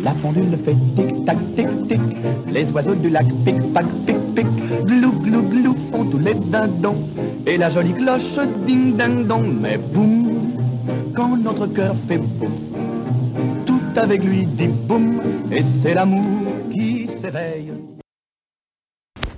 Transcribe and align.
La 0.00 0.12
pendule 0.14 0.56
fait 0.64 0.76
tic-tac, 0.96 1.36
tic-tic. 1.54 2.00
Les 2.50 2.70
oiseaux 2.72 2.94
du 2.94 3.10
lac 3.10 3.26
pic-pac, 3.44 3.86
pic-pic. 4.06 4.46
Glou, 4.86 5.12
glou, 5.22 5.42
glou 5.42 5.74
font 5.90 6.04
tous 6.06 6.18
les 6.18 6.34
dindons. 6.34 7.08
Et 7.46 7.56
la 7.58 7.70
jolie 7.70 7.94
cloche 7.94 8.22
ding-ding-dong. 8.66 9.60
Mais 9.60 9.78
boum, 9.78 10.52
quand 11.14 11.36
notre 11.36 11.66
cœur 11.66 11.94
fait 12.08 12.18
boum, 12.18 12.52
tout 13.66 13.80
avec 13.96 14.24
lui 14.24 14.46
dit 14.46 14.68
boum. 14.88 15.20
Et 15.50 15.62
c'est 15.82 15.94
l'amour 15.94 16.52
qui 16.72 17.08
s'éveille. 17.20 17.81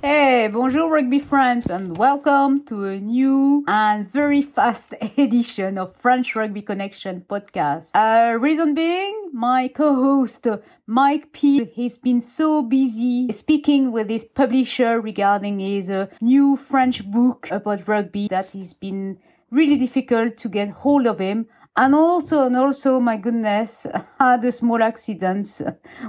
Hey, 0.01 0.47
bonjour 0.51 0.89
rugby 0.89 1.19
friends 1.19 1.67
and 1.69 1.97
welcome 1.97 2.63
to 2.65 2.85
a 2.85 2.99
new 2.99 3.63
and 3.67 4.07
very 4.07 4.41
fast 4.41 4.93
edition 5.17 5.77
of 5.77 5.95
French 5.95 6.35
Rugby 6.35 6.61
Connection 6.61 7.25
podcast. 7.27 7.91
Uh, 7.95 8.37
reason 8.37 8.75
being, 8.75 9.29
my 9.33 9.67
co-host 9.67 10.47
Mike 10.85 11.31
P 11.33 11.65
he's 11.65 11.97
been 11.97 12.21
so 12.21 12.61
busy 12.61 13.31
speaking 13.31 13.91
with 13.91 14.09
his 14.09 14.23
publisher 14.23 15.01
regarding 15.01 15.59
his 15.59 15.89
uh, 15.89 16.07
new 16.21 16.55
French 16.55 17.09
book 17.09 17.49
about 17.49 17.87
rugby 17.87 18.27
that 18.27 18.53
it's 18.53 18.73
been 18.73 19.17
really 19.49 19.77
difficult 19.77 20.37
to 20.37 20.49
get 20.49 20.69
hold 20.69 21.07
of 21.07 21.19
him 21.19 21.47
and 21.77 21.93
also, 21.93 22.45
and 22.45 22.55
also, 22.55 23.01
my 23.01 23.17
goodness, 23.17 23.85
had 24.19 24.45
a 24.45 24.51
small 24.51 24.81
accident 24.81 25.61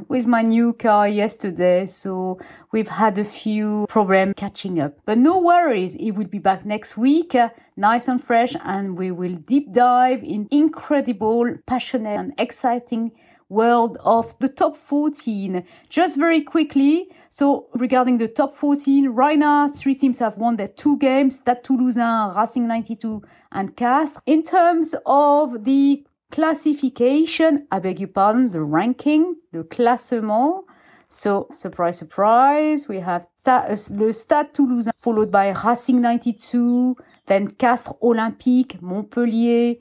with 0.08 0.26
my 0.26 0.42
new 0.42 0.72
car 0.72 1.08
yesterday. 1.08 1.86
So 1.86 2.38
we've 2.70 2.88
had 2.88 3.18
a 3.18 3.24
few 3.24 3.86
problems 3.88 4.34
catching 4.36 4.78
up, 4.78 4.94
but 5.04 5.18
no 5.18 5.38
worries. 5.38 5.94
He 5.94 6.12
will 6.12 6.28
be 6.28 6.38
back 6.38 6.64
next 6.64 6.96
week, 6.96 7.34
uh, 7.34 7.48
nice 7.76 8.06
and 8.06 8.22
fresh. 8.22 8.54
And 8.64 8.96
we 8.96 9.10
will 9.10 9.34
deep 9.34 9.72
dive 9.72 10.22
in 10.22 10.46
incredible, 10.52 11.56
passionate 11.66 12.16
and 12.16 12.32
exciting 12.38 13.10
world 13.48 13.98
of 14.04 14.38
the 14.38 14.48
top 14.48 14.76
14. 14.76 15.64
Just 15.88 16.18
very 16.18 16.40
quickly. 16.40 17.10
So 17.30 17.68
regarding 17.74 18.18
the 18.18 18.28
top 18.28 18.54
14, 18.54 19.08
right 19.10 19.38
now, 19.38 19.68
three 19.68 19.94
teams 19.94 20.18
have 20.20 20.38
won 20.38 20.56
their 20.56 20.68
two 20.68 20.98
games, 20.98 21.36
Stade 21.38 21.62
Toulousain, 21.62 22.34
Racing 22.36 22.66
92 22.66 23.22
and 23.52 23.76
Castres. 23.76 24.20
In 24.26 24.42
terms 24.42 24.94
of 25.04 25.64
the 25.64 26.06
classification, 26.30 27.66
I 27.70 27.78
beg 27.78 28.00
your 28.00 28.08
pardon, 28.08 28.50
the 28.50 28.62
ranking, 28.62 29.36
the 29.52 29.64
classement. 29.64 30.64
So, 31.08 31.46
surprise, 31.52 31.98
surprise, 31.98 32.88
we 32.88 32.98
have 32.98 33.26
uh, 33.46 33.76
le 33.90 34.12
Stade 34.12 34.52
Toulousain, 34.52 34.92
followed 34.98 35.30
by 35.30 35.52
Racing 35.52 36.00
92, 36.00 36.96
then 37.26 37.50
Castres 37.52 37.94
Olympique, 38.02 38.80
Montpellier, 38.82 39.76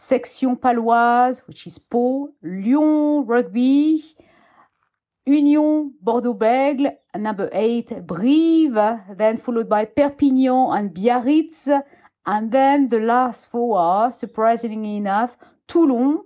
Section 0.00 0.56
Paloise, 0.56 1.46
which 1.46 1.66
is 1.66 1.78
Pau, 1.78 2.30
Lyon 2.42 3.26
Rugby, 3.26 4.00
Union 5.26 5.92
Bordeaux-Bègles, 6.00 6.96
number 7.16 7.50
eight, 7.52 7.92
Brive, 8.06 9.16
then 9.18 9.36
followed 9.36 9.68
by 9.68 9.84
Perpignan 9.84 10.72
and 10.72 10.94
Biarritz, 10.94 11.68
and 12.24 12.50
then 12.50 12.88
the 12.88 12.98
last 12.98 13.50
four 13.50 13.78
are, 13.78 14.10
surprisingly 14.10 14.96
enough, 14.96 15.36
Toulon, 15.68 16.24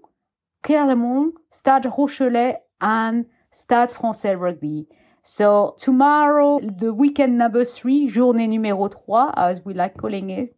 Clermont, 0.62 1.34
Stade 1.50 1.82
Rochelet, 1.86 2.58
and 2.80 3.26
Stade 3.50 3.90
Français 3.90 4.38
Rugby. 4.38 4.86
So 5.24 5.74
tomorrow, 5.78 6.60
the 6.60 6.94
weekend 6.94 7.38
number 7.38 7.64
three, 7.64 8.08
journée 8.08 8.46
numéro 8.46 8.88
trois, 8.88 9.32
as 9.36 9.64
we 9.64 9.74
like 9.74 9.96
calling 9.96 10.30
it, 10.30 10.54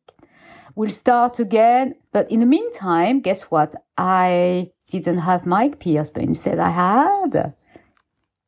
will 0.76 0.90
start 0.90 1.40
again. 1.40 1.96
But 2.12 2.30
in 2.30 2.38
the 2.38 2.46
meantime, 2.46 3.20
guess 3.20 3.44
what? 3.44 3.74
I 3.98 4.70
didn't 4.88 5.18
have 5.18 5.46
Mike 5.46 5.80
Pierce, 5.80 6.10
but 6.10 6.22
instead 6.22 6.60
I 6.60 6.70
had 6.70 7.54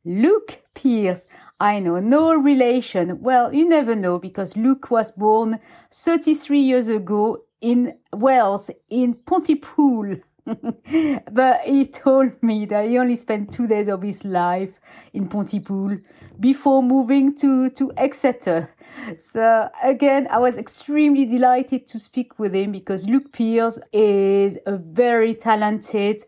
Luke 0.05 0.63
Pearce. 0.75 1.27
I 1.59 1.81
know, 1.81 1.99
no 1.99 2.35
relation. 2.35 3.21
Well, 3.21 3.53
you 3.53 3.69
never 3.69 3.97
know 3.97 4.21
because 4.21 4.57
Luke 4.57 4.93
was 4.93 5.11
born 5.11 5.59
33 5.91 6.61
years 6.61 6.87
ago 6.87 7.43
in 7.61 7.99
Wales, 8.13 8.71
in 8.89 9.15
Pontypool. 9.15 10.19
but 11.33 11.61
he 11.63 11.87
told 11.87 12.43
me 12.43 12.67
that 12.67 12.89
he 12.89 12.99
only 12.99 13.17
spent 13.17 13.53
two 13.53 13.67
days 13.67 13.89
of 13.89 14.03
his 14.03 14.25
life 14.25 14.81
in 15.13 15.29
Pontypool 15.29 15.99
before 16.41 16.83
moving 16.83 17.37
to, 17.37 17.71
to 17.71 17.93
Exeter. 17.97 18.71
So 19.19 19.69
again, 19.83 20.29
I 20.31 20.39
was 20.39 20.59
extremely 20.59 21.25
delighted 21.25 21.87
to 21.89 21.99
speak 21.99 22.39
with 22.39 22.55
him 22.55 22.73
because 22.73 23.09
Luke 23.09 23.33
Pearce 23.33 23.79
is 23.93 24.59
a 24.67 24.77
very 24.77 25.35
talented, 25.35 26.23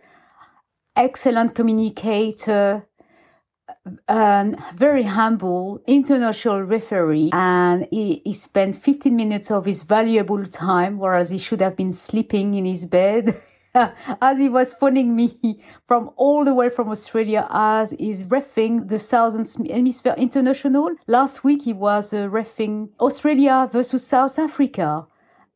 excellent 0.97 1.55
communicator, 1.55 2.87
and 4.09 4.57
very 4.75 5.05
humble 5.05 5.83
international 5.87 6.63
referee 6.63 7.31
and 7.33 7.87
he, 7.91 8.21
he 8.25 8.33
spent 8.33 8.77
15 8.77 9.15
minutes 9.15 9.51
of 9.51 9.65
his 9.65 9.85
valuable 9.85 10.45
time 10.45 10.99
whereas 10.99 11.31
he 11.31 11.39
should 11.39 11.61
have 11.61 11.77
been 11.77 11.93
sleeping 11.93 12.55
in 12.55 12.65
his 12.65 12.85
bed 12.85 13.41
as 14.21 14.39
he 14.39 14.49
was 14.49 14.75
phoning 14.75 15.15
me 15.15 15.61
from 15.87 16.11
all 16.17 16.45
the 16.45 16.55
way 16.55 16.69
from 16.69 16.89
Australia 16.89 17.47
as 17.51 17.93
he's 17.93 18.25
refing 18.25 18.89
the 18.89 18.99
Southern 18.99 19.45
Hemisphere 19.69 20.15
International. 20.17 20.91
Last 21.07 21.45
week 21.45 21.63
he 21.63 21.73
was 21.73 22.13
uh, 22.13 22.29
refing 22.29 22.91
Australia 22.99 23.69
versus 23.71 24.07
South 24.07 24.39
Africa. 24.39 25.07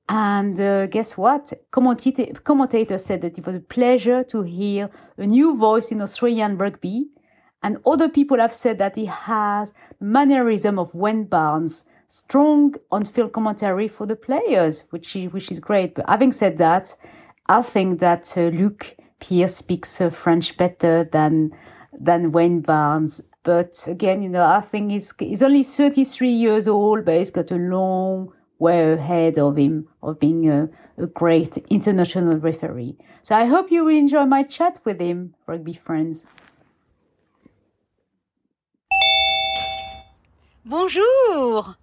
And 0.08 0.60
uh, 0.60 0.86
guess 0.86 1.16
what? 1.16 1.52
Commentator, 1.70 2.34
commentator 2.40 2.98
said 2.98 3.22
that 3.22 3.38
it 3.38 3.46
was 3.46 3.56
a 3.56 3.60
pleasure 3.60 4.22
to 4.24 4.42
hear 4.42 4.90
a 5.16 5.26
new 5.26 5.56
voice 5.56 5.90
in 5.90 6.02
Australian 6.02 6.56
rugby. 6.58 7.06
And 7.62 7.78
other 7.86 8.10
people 8.10 8.38
have 8.38 8.52
said 8.52 8.78
that 8.78 8.96
he 8.96 9.06
has 9.06 9.72
mannerism 9.98 10.78
of 10.78 10.94
Wayne 10.94 11.24
Barnes, 11.24 11.84
strong 12.08 12.74
on-field 12.92 13.32
commentary 13.32 13.88
for 13.88 14.04
the 14.06 14.16
players, 14.16 14.84
which 14.90 15.14
which 15.32 15.50
is 15.50 15.60
great. 15.60 15.94
But 15.94 16.06
having 16.06 16.32
said 16.32 16.58
that, 16.58 16.94
I 17.48 17.60
think 17.60 18.00
that 18.00 18.32
uh, 18.38 18.48
Luke 18.48 18.96
Pearce 19.20 19.56
speaks 19.56 20.00
uh, 20.00 20.08
French 20.08 20.56
better 20.56 21.04
than 21.04 21.52
than 21.92 22.32
Wayne 22.32 22.60
Barnes. 22.60 23.20
But 23.42 23.86
again, 23.86 24.22
you 24.22 24.30
know, 24.30 24.44
I 24.44 24.60
think 24.60 24.90
he's 24.90 25.12
he's 25.18 25.42
only 25.42 25.62
33 25.62 26.30
years 26.30 26.66
old, 26.66 27.04
but 27.04 27.18
he's 27.18 27.30
got 27.30 27.50
a 27.50 27.56
long 27.56 28.32
way 28.58 28.92
ahead 28.92 29.38
of 29.38 29.58
him 29.58 29.88
of 30.02 30.18
being 30.18 30.48
a, 30.48 30.70
a 30.96 31.06
great 31.06 31.58
international 31.68 32.38
referee. 32.38 32.96
So 33.22 33.34
I 33.36 33.44
hope 33.44 33.70
you 33.70 33.84
will 33.84 33.94
enjoy 33.94 34.24
my 34.24 34.42
chat 34.42 34.80
with 34.84 34.98
him, 34.98 35.34
rugby 35.46 35.74
friends. 35.74 36.24
Bonjour. 40.64 41.76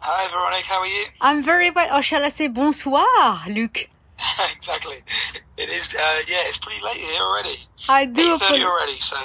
Hi, 0.00 0.28
Veronique. 0.32 0.64
How 0.66 0.80
are 0.80 0.86
you? 0.86 1.04
I'm 1.20 1.44
very 1.44 1.70
well. 1.70 1.96
Or 1.96 2.02
shall 2.02 2.24
I 2.24 2.28
say 2.28 2.48
bonsoir, 2.48 3.44
Luc? 3.48 3.88
exactly. 4.56 5.02
It 5.56 5.70
is. 5.70 5.94
Uh, 5.94 6.22
yeah, 6.26 6.48
it's 6.48 6.58
pretty 6.58 6.80
late 6.84 7.00
here 7.00 7.20
already. 7.20 7.58
I 7.88 8.04
do. 8.04 8.38
Thirty 8.38 8.62
already. 8.62 9.00
So. 9.00 9.16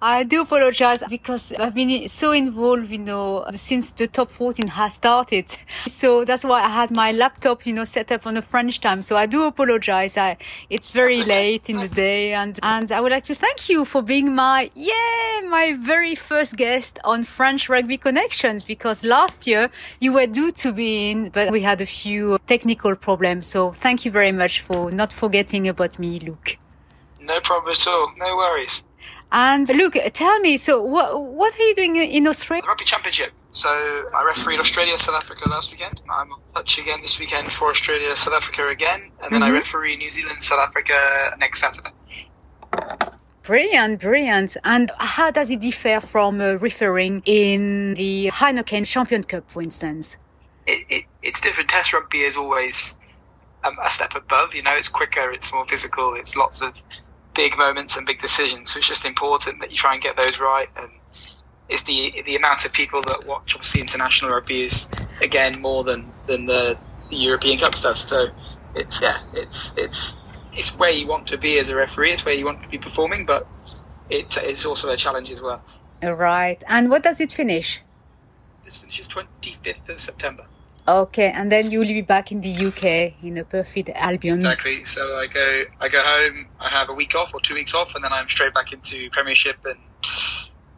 I 0.00 0.22
do 0.22 0.42
apologize 0.42 1.02
because 1.10 1.52
I've 1.54 1.74
been 1.74 2.08
so 2.08 2.30
involved, 2.30 2.88
you 2.88 2.98
know, 2.98 3.44
since 3.56 3.90
the 3.90 4.06
top 4.06 4.30
14 4.30 4.68
has 4.68 4.94
started. 4.94 5.46
So 5.88 6.24
that's 6.24 6.44
why 6.44 6.62
I 6.62 6.68
had 6.68 6.94
my 6.94 7.10
laptop, 7.10 7.66
you 7.66 7.72
know, 7.72 7.84
set 7.84 8.12
up 8.12 8.24
on 8.24 8.34
the 8.34 8.42
French 8.42 8.78
time. 8.80 9.02
So 9.02 9.16
I 9.16 9.26
do 9.26 9.44
apologize. 9.46 10.16
I, 10.16 10.36
it's 10.70 10.90
very 10.90 11.24
late 11.24 11.68
in 11.68 11.80
the 11.80 11.88
day 11.88 12.32
and, 12.32 12.60
and 12.62 12.92
I 12.92 13.00
would 13.00 13.10
like 13.10 13.24
to 13.24 13.34
thank 13.34 13.68
you 13.68 13.84
for 13.84 14.00
being 14.00 14.36
my, 14.36 14.70
yeah, 14.76 15.40
my 15.48 15.76
very 15.80 16.14
first 16.14 16.56
guest 16.56 17.00
on 17.02 17.24
French 17.24 17.68
Rugby 17.68 17.96
Connections 17.96 18.62
because 18.62 19.02
last 19.02 19.48
year 19.48 19.68
you 19.98 20.12
were 20.12 20.26
due 20.26 20.52
to 20.52 20.72
be 20.72 21.10
in, 21.10 21.30
but 21.30 21.50
we 21.50 21.60
had 21.60 21.80
a 21.80 21.86
few 21.86 22.38
technical 22.46 22.94
problems. 22.94 23.48
So 23.48 23.72
thank 23.72 24.04
you 24.04 24.12
very 24.12 24.32
much 24.32 24.60
for 24.60 24.92
not 24.92 25.12
forgetting 25.12 25.66
about 25.66 25.98
me, 25.98 26.20
Luke. 26.20 26.56
No 27.20 27.40
problem 27.40 27.72
at 27.72 27.86
all. 27.88 28.12
No 28.16 28.36
worries. 28.36 28.84
And 29.30 29.68
look, 29.68 29.94
tell 30.14 30.38
me, 30.40 30.56
so 30.56 30.82
what 30.82 31.20
what 31.20 31.58
are 31.58 31.62
you 31.62 31.74
doing 31.74 31.96
in 31.96 32.26
Australia? 32.26 32.62
The 32.62 32.68
Rugby 32.68 32.84
Championship. 32.84 33.32
So 33.52 33.68
I 33.68 34.24
refereed 34.24 34.60
Australia, 34.60 34.98
South 34.98 35.16
Africa 35.16 35.48
last 35.48 35.70
weekend. 35.70 36.00
I'm 36.10 36.32
on 36.32 36.40
touch 36.54 36.78
again 36.78 37.00
this 37.02 37.18
weekend 37.18 37.52
for 37.52 37.70
Australia, 37.70 38.16
South 38.16 38.34
Africa 38.34 38.68
again, 38.68 39.10
and 39.22 39.32
then 39.32 39.42
mm-hmm. 39.42 39.54
I 39.54 39.58
referee 39.58 39.96
New 39.96 40.10
Zealand, 40.10 40.42
South 40.42 40.60
Africa 40.60 41.36
next 41.38 41.60
Saturday. 41.60 41.90
Brilliant, 43.42 44.00
brilliant. 44.00 44.56
And 44.64 44.90
how 44.98 45.30
does 45.30 45.50
it 45.50 45.60
differ 45.60 46.00
from 46.00 46.40
uh, 46.40 46.54
refereeing 46.54 47.22
in 47.24 47.94
the 47.94 48.26
Heineken 48.26 48.86
Champion 48.86 49.24
Cup, 49.24 49.50
for 49.50 49.62
instance? 49.62 50.18
It, 50.66 50.84
it, 50.90 51.04
it's 51.22 51.40
different. 51.40 51.70
Test 51.70 51.92
rugby 51.94 52.22
is 52.22 52.36
always 52.36 52.98
um, 53.64 53.76
a 53.82 53.90
step 53.90 54.14
above. 54.14 54.54
You 54.54 54.62
know, 54.62 54.74
it's 54.74 54.90
quicker, 54.90 55.30
it's 55.30 55.52
more 55.52 55.66
physical, 55.66 56.14
it's 56.14 56.36
lots 56.36 56.60
of 56.60 56.74
big 57.38 57.56
moments 57.56 57.96
and 57.96 58.04
big 58.04 58.20
decisions. 58.20 58.72
So 58.72 58.80
it's 58.80 58.88
just 58.88 59.04
important 59.04 59.60
that 59.60 59.70
you 59.70 59.76
try 59.76 59.94
and 59.94 60.02
get 60.02 60.16
those 60.16 60.40
right. 60.40 60.68
And 60.76 60.90
it's 61.68 61.84
the 61.84 62.22
the 62.26 62.34
amount 62.34 62.64
of 62.64 62.72
people 62.72 63.00
that 63.02 63.26
watch 63.26 63.54
obviously 63.54 63.80
international 63.80 64.32
rugby 64.32 64.64
is 64.64 64.88
again 65.22 65.60
more 65.60 65.84
than 65.84 66.10
than 66.26 66.46
the, 66.46 66.76
the 67.10 67.16
European 67.16 67.60
Cup 67.60 67.76
stuff. 67.76 67.96
So 67.98 68.30
it's 68.74 69.00
yeah, 69.00 69.22
it's 69.34 69.72
it's 69.76 70.16
it's 70.52 70.76
where 70.76 70.90
you 70.90 71.06
want 71.06 71.28
to 71.28 71.38
be 71.38 71.60
as 71.60 71.68
a 71.68 71.76
referee. 71.76 72.12
It's 72.12 72.24
where 72.24 72.34
you 72.34 72.44
want 72.44 72.64
to 72.64 72.68
be 72.68 72.78
performing, 72.78 73.24
but 73.24 73.46
it, 74.10 74.36
it's 74.38 74.66
also 74.66 74.90
a 74.90 74.96
challenge 74.96 75.30
as 75.30 75.40
well. 75.40 75.62
Right. 76.02 76.60
And 76.66 76.90
what 76.90 77.04
does 77.04 77.20
it 77.20 77.30
finish? 77.30 77.82
This 78.64 78.78
finishes 78.78 79.06
25th 79.06 79.88
of 79.88 80.00
September. 80.00 80.46
Okay, 80.88 81.30
and 81.30 81.52
then 81.52 81.70
you 81.70 81.80
will 81.80 81.86
be 81.86 82.00
back 82.00 82.32
in 82.32 82.40
the 82.40 82.50
UK 82.50 83.22
in 83.22 83.36
a 83.36 83.44
perfect 83.44 83.90
Albion. 83.94 84.38
Exactly. 84.38 84.86
So 84.86 85.16
I 85.16 85.26
go, 85.26 85.64
I 85.80 85.88
go 85.88 86.00
home. 86.00 86.46
I 86.58 86.70
have 86.70 86.88
a 86.88 86.94
week 86.94 87.14
off 87.14 87.34
or 87.34 87.40
two 87.42 87.52
weeks 87.52 87.74
off, 87.74 87.94
and 87.94 88.02
then 88.02 88.10
I'm 88.10 88.26
straight 88.30 88.54
back 88.54 88.72
into 88.72 89.10
Premiership 89.10 89.56
and 89.66 89.78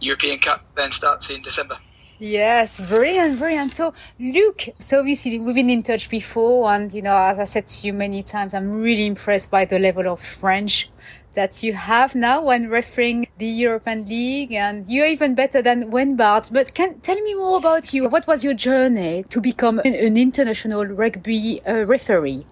European 0.00 0.40
Cup. 0.40 0.64
Then 0.76 0.90
starts 0.90 1.30
in 1.30 1.42
December. 1.42 1.78
Yes, 2.18 2.76
brilliant, 2.88 3.38
brilliant. 3.38 3.70
So, 3.70 3.94
Luke, 4.18 4.64
so 4.80 4.98
obviously 4.98 5.38
we've 5.38 5.54
been 5.54 5.70
in 5.70 5.84
touch 5.84 6.10
before, 6.10 6.72
and 6.72 6.92
you 6.92 7.02
know, 7.02 7.16
as 7.16 7.38
I 7.38 7.44
said 7.44 7.68
to 7.68 7.86
you 7.86 7.92
many 7.92 8.24
times, 8.24 8.52
I'm 8.52 8.82
really 8.82 9.06
impressed 9.06 9.48
by 9.48 9.64
the 9.64 9.78
level 9.78 10.08
of 10.08 10.20
French 10.20 10.90
that 11.34 11.62
you 11.62 11.72
have 11.72 12.14
now 12.14 12.44
when 12.44 12.68
refereeing 12.68 13.28
the 13.38 13.46
European 13.46 14.08
League, 14.08 14.52
and 14.52 14.88
you're 14.88 15.06
even 15.06 15.34
better 15.34 15.62
than 15.62 15.90
Barnes. 16.16 16.50
But 16.50 16.74
can 16.74 17.00
tell 17.00 17.20
me 17.20 17.34
more 17.34 17.56
about 17.58 17.92
you. 17.94 18.08
What 18.08 18.26
was 18.26 18.42
your 18.42 18.54
journey 18.54 19.24
to 19.28 19.40
become 19.40 19.78
an, 19.80 19.94
an 19.94 20.16
international 20.16 20.86
rugby 20.86 21.62
uh, 21.66 21.84
referee? 21.84 22.46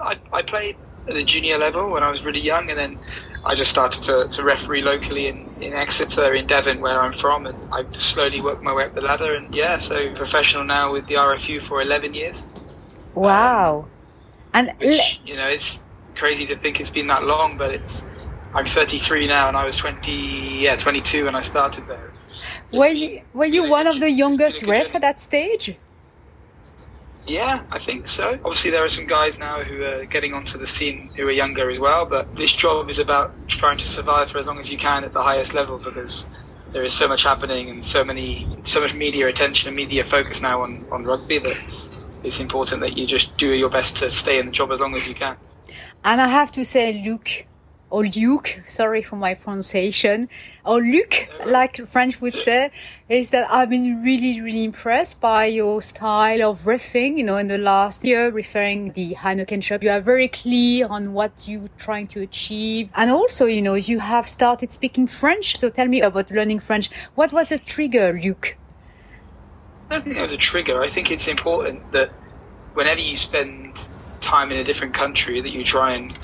I, 0.00 0.16
I 0.32 0.42
played 0.42 0.76
at 1.06 1.14
the 1.14 1.24
junior 1.24 1.58
level 1.58 1.90
when 1.90 2.02
I 2.02 2.10
was 2.10 2.24
really 2.24 2.40
young, 2.40 2.70
and 2.70 2.78
then 2.78 2.98
I 3.44 3.54
just 3.54 3.70
started 3.70 4.02
to, 4.04 4.28
to 4.36 4.42
referee 4.42 4.82
locally 4.82 5.28
in, 5.28 5.54
in 5.60 5.72
Exeter, 5.72 6.34
in 6.34 6.46
Devon, 6.46 6.80
where 6.80 7.00
I'm 7.00 7.16
from, 7.16 7.46
and 7.46 7.56
I 7.72 7.84
slowly 7.92 8.40
worked 8.40 8.62
my 8.62 8.74
way 8.74 8.84
up 8.84 8.94
the 8.94 9.00
ladder. 9.00 9.34
And 9.34 9.54
yeah, 9.54 9.78
so 9.78 10.14
professional 10.14 10.64
now 10.64 10.92
with 10.92 11.06
the 11.06 11.14
RFU 11.14 11.62
for 11.62 11.80
11 11.80 12.14
years. 12.14 12.48
Wow. 13.14 13.86
Um, 14.52 14.68
and 14.68 14.72
which, 14.78 15.20
you 15.24 15.36
know, 15.36 15.48
it's 15.48 15.84
crazy 16.18 16.46
to 16.46 16.56
think 16.56 16.80
it's 16.80 16.90
been 16.90 17.06
that 17.06 17.24
long, 17.24 17.56
but 17.56 17.74
it's 17.74 18.06
I'm 18.54 18.64
33 18.64 19.26
now, 19.26 19.48
and 19.48 19.56
I 19.56 19.64
was 19.64 19.76
20, 19.76 20.12
yeah, 20.60 20.76
22 20.76 21.26
when 21.26 21.34
I 21.34 21.42
started 21.42 21.86
there. 21.86 22.12
Were 22.72 22.88
you 22.88 23.22
were 23.34 23.46
you 23.46 23.68
one 23.68 23.86
of 23.86 24.00
the 24.00 24.10
youngest 24.10 24.62
ref 24.62 24.94
at 24.94 25.02
that 25.02 25.20
stage? 25.20 25.76
Yeah, 27.26 27.64
I 27.70 27.78
think 27.78 28.08
so. 28.08 28.38
Obviously, 28.42 28.70
there 28.70 28.84
are 28.84 28.88
some 28.88 29.06
guys 29.06 29.38
now 29.38 29.62
who 29.62 29.82
are 29.82 30.06
getting 30.06 30.32
onto 30.32 30.56
the 30.56 30.66
scene 30.66 31.10
who 31.14 31.26
are 31.26 31.30
younger 31.30 31.70
as 31.70 31.78
well. 31.78 32.06
But 32.06 32.34
this 32.34 32.52
job 32.52 32.88
is 32.88 32.98
about 32.98 33.48
trying 33.48 33.76
to 33.78 33.86
survive 33.86 34.30
for 34.30 34.38
as 34.38 34.46
long 34.46 34.58
as 34.58 34.72
you 34.72 34.78
can 34.78 35.04
at 35.04 35.12
the 35.12 35.22
highest 35.22 35.52
level 35.52 35.78
because 35.78 36.26
there 36.72 36.84
is 36.84 36.94
so 36.94 37.06
much 37.06 37.24
happening 37.24 37.68
and 37.68 37.84
so 37.84 38.02
many, 38.02 38.48
so 38.62 38.80
much 38.80 38.94
media 38.94 39.28
attention 39.28 39.68
and 39.68 39.76
media 39.76 40.04
focus 40.04 40.40
now 40.40 40.62
on 40.62 40.86
on 40.90 41.04
rugby 41.04 41.38
that 41.38 41.58
it's 42.22 42.40
important 42.40 42.80
that 42.80 42.96
you 42.96 43.06
just 43.06 43.36
do 43.36 43.52
your 43.52 43.68
best 43.68 43.98
to 43.98 44.10
stay 44.10 44.38
in 44.38 44.46
the 44.46 44.52
job 44.52 44.72
as 44.72 44.80
long 44.80 44.94
as 44.94 45.06
you 45.06 45.14
can. 45.14 45.36
And 46.04 46.20
I 46.20 46.28
have 46.28 46.52
to 46.52 46.64
say, 46.64 47.02
Luke, 47.04 47.46
or 47.90 48.04
Luke, 48.06 48.60
sorry 48.66 49.02
for 49.02 49.16
my 49.16 49.34
pronunciation, 49.34 50.28
or 50.64 50.78
Luke, 50.78 51.28
like 51.46 51.76
French 51.88 52.20
would 52.20 52.34
say, 52.34 52.70
is 53.08 53.30
that 53.30 53.50
I've 53.50 53.70
been 53.70 54.02
really, 54.02 54.40
really 54.40 54.64
impressed 54.64 55.20
by 55.20 55.46
your 55.46 55.80
style 55.80 56.42
of 56.50 56.62
riffing, 56.62 57.16
you 57.16 57.24
know, 57.24 57.36
in 57.36 57.48
the 57.48 57.56
last 57.58 58.04
year, 58.04 58.30
referring 58.30 58.92
the 58.92 59.14
Heineken 59.14 59.66
Cup. 59.66 59.82
You 59.82 59.90
are 59.90 60.00
very 60.00 60.28
clear 60.28 60.86
on 60.86 61.14
what 61.14 61.48
you're 61.48 61.68
trying 61.78 62.06
to 62.08 62.20
achieve. 62.20 62.90
And 62.94 63.10
also, 63.10 63.46
you 63.46 63.62
know, 63.62 63.74
you 63.74 64.00
have 64.00 64.28
started 64.28 64.70
speaking 64.70 65.06
French. 65.06 65.56
So 65.56 65.70
tell 65.70 65.88
me 65.88 66.02
about 66.02 66.30
learning 66.30 66.60
French. 66.60 66.90
What 67.14 67.32
was 67.32 67.50
a 67.50 67.58
trigger, 67.58 68.18
Luke? 68.22 68.56
I 69.90 69.94
don't 69.94 70.04
think 70.04 70.16
it 70.18 70.22
was 70.22 70.32
a 70.32 70.36
trigger. 70.36 70.82
I 70.82 70.88
think 70.88 71.10
it's 71.10 71.28
important 71.28 71.92
that 71.92 72.10
whenever 72.74 73.00
you 73.00 73.16
spend 73.16 73.78
time 74.20 74.52
in 74.52 74.58
a 74.58 74.64
different 74.64 74.94
country 74.94 75.40
that 75.40 75.50
you 75.50 75.64
try 75.64 75.94
and 75.94 76.18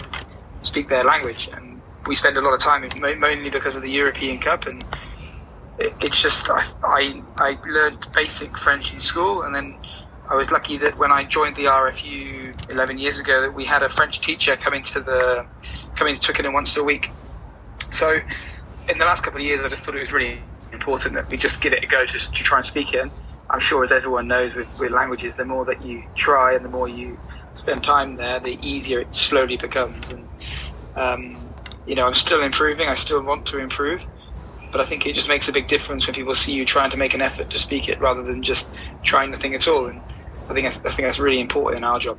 speak 0.62 0.88
their 0.88 1.04
language. 1.04 1.48
And 1.52 1.80
we 2.06 2.14
spend 2.14 2.36
a 2.36 2.40
lot 2.40 2.54
of 2.54 2.60
time, 2.60 2.88
mainly 3.00 3.50
because 3.50 3.76
of 3.76 3.82
the 3.82 3.90
European 3.90 4.38
Cup, 4.38 4.66
and 4.66 4.82
it, 5.78 5.92
it's 6.00 6.20
just 6.20 6.48
I, 6.50 6.66
I, 6.82 7.22
I 7.38 7.58
learned 7.66 8.06
basic 8.12 8.56
French 8.56 8.92
in 8.92 9.00
school, 9.00 9.42
and 9.42 9.54
then 9.54 9.76
I 10.28 10.34
was 10.34 10.50
lucky 10.50 10.78
that 10.78 10.98
when 10.98 11.12
I 11.12 11.24
joined 11.24 11.56
the 11.56 11.64
RFU 11.64 12.70
11 12.70 12.98
years 12.98 13.20
ago, 13.20 13.42
that 13.42 13.54
we 13.54 13.64
had 13.64 13.82
a 13.82 13.88
French 13.88 14.20
teacher 14.20 14.56
come 14.56 14.74
into 14.74 15.00
the 15.00 15.46
come 15.96 16.08
into 16.08 16.20
Twickenham 16.20 16.52
once 16.52 16.76
a 16.76 16.84
week. 16.84 17.08
So 17.90 18.20
in 18.88 18.98
the 18.98 19.04
last 19.04 19.22
couple 19.22 19.40
of 19.40 19.46
years, 19.46 19.60
I 19.60 19.68
just 19.68 19.84
thought 19.84 19.94
it 19.94 20.00
was 20.00 20.12
really 20.12 20.40
important 20.72 21.14
that 21.14 21.28
we 21.30 21.36
just 21.36 21.60
give 21.60 21.72
it 21.72 21.84
a 21.84 21.86
go, 21.86 22.04
just 22.06 22.34
to 22.36 22.42
try 22.42 22.58
and 22.58 22.64
speak 22.64 22.94
it. 22.94 23.02
And 23.02 23.12
I'm 23.50 23.60
sure, 23.60 23.84
as 23.84 23.92
everyone 23.92 24.26
knows 24.26 24.54
with, 24.54 24.78
with 24.80 24.90
languages, 24.90 25.34
the 25.34 25.44
more 25.44 25.64
that 25.66 25.84
you 25.84 26.04
try 26.14 26.54
and 26.54 26.64
the 26.64 26.70
more 26.70 26.88
you 26.88 27.18
spend 27.54 27.82
time 27.82 28.16
there, 28.16 28.40
the 28.40 28.58
easier 28.62 29.00
it 29.00 29.14
slowly 29.14 29.56
becomes. 29.56 30.12
And 30.12 30.28
um, 30.96 31.54
you 31.86 31.94
know, 31.94 32.06
I'm 32.06 32.14
still 32.14 32.42
improving. 32.42 32.88
I 32.88 32.94
still 32.94 33.24
want 33.24 33.46
to 33.46 33.58
improve, 33.58 34.00
but 34.72 34.80
I 34.80 34.84
think 34.84 35.06
it 35.06 35.14
just 35.14 35.28
makes 35.28 35.48
a 35.48 35.52
big 35.52 35.68
difference 35.68 36.06
when 36.06 36.14
people 36.14 36.34
see 36.34 36.52
you 36.52 36.64
trying 36.64 36.90
to 36.90 36.96
make 36.96 37.14
an 37.14 37.20
effort 37.20 37.50
to 37.50 37.58
speak 37.58 37.88
it 37.88 38.00
rather 38.00 38.22
than 38.22 38.42
just 38.42 38.68
trying 39.02 39.30
nothing 39.30 39.54
at 39.54 39.68
all. 39.68 39.86
And 39.86 40.00
I 40.48 40.54
think 40.54 40.66
that's, 40.66 40.80
I 40.80 40.90
think 40.90 41.08
that's 41.08 41.18
really 41.18 41.40
important 41.40 41.78
in 41.78 41.84
our 41.84 41.98
job. 41.98 42.18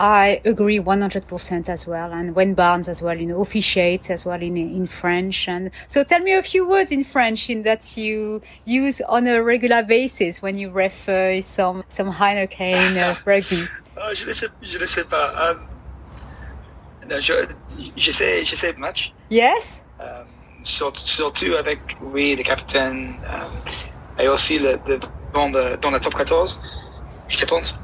I 0.00 0.40
agree 0.44 0.78
100% 0.78 1.68
as 1.68 1.86
well. 1.86 2.12
And 2.12 2.36
Wayne 2.36 2.54
Barnes 2.54 2.88
as 2.88 3.02
well, 3.02 3.18
you 3.18 3.26
know, 3.26 3.40
officiate 3.40 4.10
as 4.10 4.24
well 4.24 4.40
in, 4.40 4.56
in 4.56 4.86
French. 4.86 5.48
And 5.48 5.72
so 5.88 6.04
tell 6.04 6.20
me 6.20 6.34
a 6.34 6.42
few 6.42 6.68
words 6.68 6.92
in 6.92 7.02
French 7.02 7.50
in 7.50 7.64
that 7.64 7.96
you 7.96 8.40
use 8.64 9.00
on 9.00 9.26
a 9.26 9.42
regular 9.42 9.82
basis 9.82 10.40
when 10.40 10.56
you 10.56 10.70
refer 10.70 11.40
some, 11.40 11.82
some 11.88 12.12
Heineken 12.12 12.96
uh, 12.96 13.16
rugby. 13.24 13.64
Oh, 14.08 14.14
je 14.14 14.24
ne 14.24 14.32
sais, 14.32 14.48
je 14.62 14.78
ne 14.78 14.86
sais 14.86 15.04
pas. 15.04 15.32
Um, 15.50 17.20
je, 17.20 17.34
je 17.96 18.10
sais, 18.10 18.44
je 18.44 18.56
sais 18.56 18.72
match. 18.74 19.12
Yes? 19.30 19.84
Um, 20.00 20.26
surtout 20.64 21.54
avec, 21.54 21.78
oui, 22.00 22.34
le 22.36 22.42
capitaine, 22.42 23.14
um, 23.28 23.50
et 24.18 24.28
aussi 24.28 24.58
le, 24.58 24.78
le 24.86 24.98
dans, 25.34 25.48
le, 25.48 25.76
dans 25.76 25.90
la 25.90 26.00
top 26.00 26.14
14. 26.14 26.60
Je 27.28 27.44
pense 27.44 27.74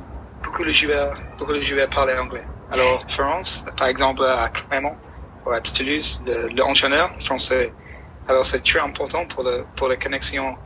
beaucoup 0.42 0.64
de 0.64 0.72
joueurs, 0.72 1.14
beaucoup 1.38 1.52
de 1.52 1.60
joueurs 1.60 1.90
parlent 1.90 2.18
anglais. 2.18 2.44
Alors, 2.70 3.04
France, 3.08 3.66
par 3.76 3.88
exemple, 3.88 4.24
à 4.24 4.48
Clermont, 4.48 4.96
ou 5.44 5.50
à 5.50 5.60
Toulouse, 5.60 6.22
le, 6.26 6.48
le 6.48 6.64
entraîneur 6.64 7.10
français. 7.22 7.72
Alors, 8.28 8.46
c'est 8.46 8.64
très 8.64 8.80
important 8.80 9.26
pour 9.26 9.42
le, 9.42 9.64
pour 9.76 9.88
la 9.88 9.96
connexion 9.96 10.56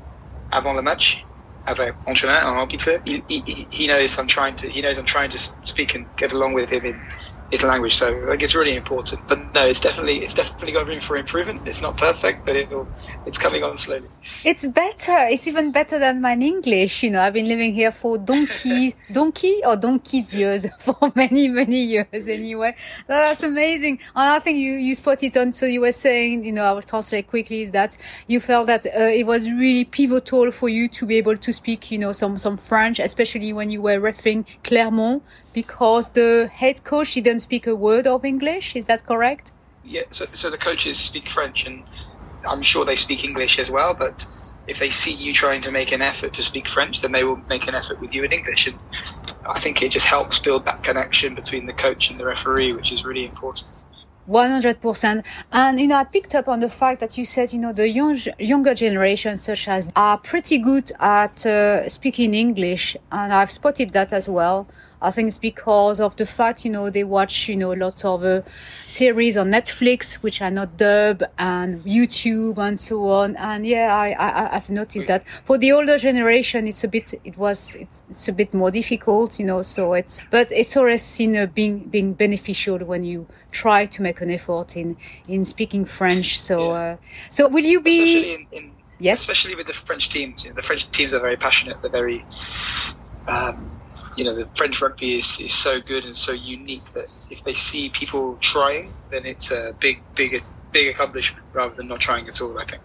avant 0.53 0.73
le 0.73 0.83
match 0.83 1.25
avec 1.67 1.97
entraîneur 2.07 2.47
en 2.47 2.59
arbitre. 2.59 3.01
He, 3.07 3.25
he, 3.29 3.69
he 3.71 3.87
knows 3.89 4.19
I'm 4.19 4.29
trying 4.29 4.57
to, 4.59 4.69
he 4.69 4.83
knows 4.83 4.99
I'm 4.99 5.07
trying 5.07 5.31
to 5.31 5.39
speak 5.65 5.95
and 5.95 6.09
get 6.17 6.33
along 6.33 6.55
with 6.55 6.71
him 6.71 6.85
in, 6.87 7.03
his 7.51 7.63
language. 7.63 7.97
So 7.97 8.09
I 8.09 8.31
think 8.31 8.43
it's 8.43 8.55
really 8.55 8.77
important. 8.77 9.27
But 9.29 9.55
no, 9.55 9.67
it's 9.67 9.81
definitely 9.81 10.25
it's 10.25 10.35
definitely 10.35 10.73
got 10.73 10.87
room 10.87 11.01
for 11.01 11.17
improvement. 11.17 11.67
It's 11.67 11.81
not 11.81 11.97
perfect, 11.97 12.45
but 12.45 12.57
it 12.57 12.71
will, 12.71 12.89
it's 13.27 13.39
coming 13.39 13.63
on 13.65 13.77
slowly. 13.77 14.07
It's 14.45 14.67
better. 14.69 15.17
It's 15.31 15.49
even 15.49 15.73
better 15.73 15.99
than 15.99 16.21
my 16.21 16.35
English. 16.35 17.03
You 17.03 17.11
know, 17.11 17.21
I've 17.21 17.33
been 17.33 17.49
living 17.49 17.75
here 17.75 17.91
for 17.91 18.19
donkey, 18.19 18.95
donkey 19.13 19.63
or 19.65 19.77
donkey's 19.77 20.35
years 20.35 20.67
for 20.79 20.97
many, 21.15 21.49
many 21.49 21.83
years 21.83 22.29
anyway. 22.29 22.77
That's 23.07 23.43
amazing. 23.43 24.01
And 24.15 24.35
I 24.35 24.39
think 24.39 24.59
you, 24.59 24.73
you 24.75 24.95
spotted 24.95 25.37
on, 25.37 25.53
so 25.53 25.67
you 25.67 25.81
were 25.81 25.93
saying, 25.93 26.45
you 26.45 26.53
know, 26.53 26.65
I 26.65 26.73
will 26.73 26.83
translate 26.83 27.27
quickly 27.27 27.63
is 27.63 27.71
that 27.73 27.97
you 28.27 28.41
felt 28.41 28.67
that 28.67 28.87
uh, 28.87 29.01
it 29.01 29.27
was 29.27 29.51
really 29.51 29.85
pivotal 29.85 30.51
for 30.51 30.69
you 30.69 30.89
to 30.89 31.07
be 31.07 31.17
able 31.17 31.37
to 31.37 31.53
speak, 31.53 31.91
you 31.91 31.99
know, 31.99 32.13
some, 32.13 32.39
some 32.39 32.57
French, 32.57 33.01
especially 33.01 33.53
when 33.53 33.71
you 33.71 33.83
were 33.83 33.99
referring 33.99 34.47
Clermont 34.63 35.23
because 35.63 36.05
the 36.11 36.31
head 36.61 36.77
coach 36.85 37.15
didn't 37.15 37.41
speak 37.41 37.67
a 37.67 37.75
word 37.75 38.07
of 38.07 38.25
English. 38.25 38.67
Is 38.81 38.87
that 38.91 39.01
correct? 39.11 39.47
Yeah. 39.85 40.07
So, 40.17 40.25
so 40.27 40.47
the 40.51 40.63
coaches 40.69 40.97
speak 41.11 41.27
French 41.37 41.67
and 41.67 41.77
I'm 42.51 42.63
sure 42.63 42.85
they 42.85 43.01
speak 43.07 43.21
English 43.31 43.59
as 43.59 43.69
well, 43.77 43.93
but 44.05 44.17
if 44.73 44.79
they 44.79 44.91
see 44.91 45.15
you 45.25 45.33
trying 45.33 45.63
to 45.63 45.71
make 45.81 45.91
an 45.99 46.03
effort 46.13 46.33
to 46.35 46.43
speak 46.43 46.67
French, 46.69 47.01
then 47.03 47.13
they 47.13 47.25
will 47.25 47.41
make 47.55 47.67
an 47.67 47.75
effort 47.75 47.99
with 48.03 48.13
you 48.15 48.23
in 48.23 48.33
English. 48.33 48.63
And 48.69 48.79
I 49.57 49.59
think 49.59 49.83
it 49.83 49.91
just 49.99 50.07
helps 50.07 50.39
build 50.39 50.63
that 50.67 50.85
connection 50.89 51.35
between 51.35 51.65
the 51.67 51.77
coach 51.87 52.11
and 52.11 52.21
the 52.21 52.27
referee, 52.27 52.73
which 52.79 52.93
is 52.93 53.05
really 53.05 53.25
important. 53.25 53.67
100%. 54.29 55.25
And, 55.53 55.81
you 55.81 55.87
know, 55.87 55.97
I 55.97 56.05
picked 56.05 56.35
up 56.35 56.49
on 56.49 56.61
the 56.61 56.69
fact 56.69 57.01
that 57.01 57.17
you 57.19 57.25
said, 57.25 57.53
you 57.53 57.59
know, 57.59 57.73
the 57.73 57.89
young, 57.89 58.19
younger 58.39 58.75
generation, 58.75 59.37
such 59.37 59.69
as, 59.69 59.91
are 59.97 60.19
pretty 60.19 60.59
good 60.59 60.93
at 61.01 61.47
uh, 61.47 61.89
speaking 61.89 62.35
English. 62.35 62.97
And 63.11 63.33
I've 63.33 63.51
spotted 63.51 63.93
that 63.95 64.13
as 64.13 64.29
well. 64.29 64.67
I 65.01 65.13
think 65.13 65.29
it's 65.29 65.39
because 65.39 66.01
of 66.01 66.17
the 66.17 66.27
fact, 66.27 66.65
you 66.65 66.73
know, 66.73 66.91
they 66.91 67.05
watch, 67.05 67.49
you 67.49 67.57
know, 67.57 67.71
lots 67.71 68.05
of 68.05 68.25
uh, 68.25 68.43
series 68.87 69.37
on 69.37 69.51
Netflix, 69.51 70.15
which 70.15 70.43
are 70.43 70.51
not 70.51 70.77
dub 70.77 71.23
and 71.39 71.85
YouTube 71.85 72.59
and 72.59 72.81
so 72.81 73.07
on. 73.09 73.37
And 73.37 73.65
yeah, 73.65 73.95
I, 73.97 74.11
I, 74.11 74.57
I've 74.57 74.71
noticed 74.71 75.07
that 75.07 75.29
for 75.45 75.57
the 75.57 75.71
older 75.71 75.99
generation, 75.99 76.67
it's 76.67 76.83
a 76.83 76.89
bit, 76.89 77.15
it 77.23 77.37
was, 77.37 77.77
it's, 77.77 78.03
it's 78.11 78.29
a 78.29 78.33
bit 78.33 78.53
more 78.53 78.73
difficult, 78.73 79.39
you 79.39 79.47
know, 79.47 79.63
so 79.63 79.93
it's, 79.93 80.21
but 80.31 80.51
it's 80.51 80.77
always 80.77 81.03
seen 81.03 81.37
uh, 81.37 81.47
being, 81.47 81.81
being 81.81 82.15
beneficial 82.15 82.79
when 82.79 83.05
you 83.05 83.29
try 83.53 83.87
to 83.87 84.03
make 84.03 84.21
an 84.21 84.31
effort 84.31 84.77
in, 84.77 84.97
in 85.29 85.45
speaking 85.45 85.85
French. 85.85 86.41
So, 86.41 86.73
yeah. 86.73 86.81
uh, 86.81 86.97
so 87.31 87.47
will 87.47 87.65
you 87.65 87.81
be, 87.81 88.47
yes, 88.99 89.21
especially 89.21 89.55
with 89.55 89.69
the 89.69 89.75
French 89.75 90.09
teams, 90.11 90.43
you 90.43 90.51
know, 90.51 90.57
the 90.57 90.63
French 90.63 90.91
teams 90.91 91.15
are 91.15 91.21
very 91.21 91.37
passionate. 91.37 91.81
They're 91.83 91.91
very, 91.91 92.25
um, 93.29 93.71
you 94.19 94.25
know, 94.25 94.35
the 94.35 94.47
French 94.57 94.83
rugby 94.83 95.17
is, 95.17 95.41
is 95.41 95.55
so 95.55 95.81
good 95.81 96.05
and 96.05 96.17
so 96.17 96.33
unique 96.33 96.83
that 96.95 97.07
if 97.31 97.45
they 97.45 97.55
see 97.55 97.89
people 97.91 98.37
trying, 98.41 98.91
then 99.11 99.25
it's 99.25 99.51
a 99.53 99.75
big, 99.81 100.03
big, 100.17 100.43
big 100.73 100.89
accomplishment 100.89 101.47
rather 101.55 101.75
than 101.77 101.87
not 101.89 102.01
trying 102.01 102.29
at 102.29 102.41
all. 102.41 102.59
I 102.59 102.65
think. 102.65 102.83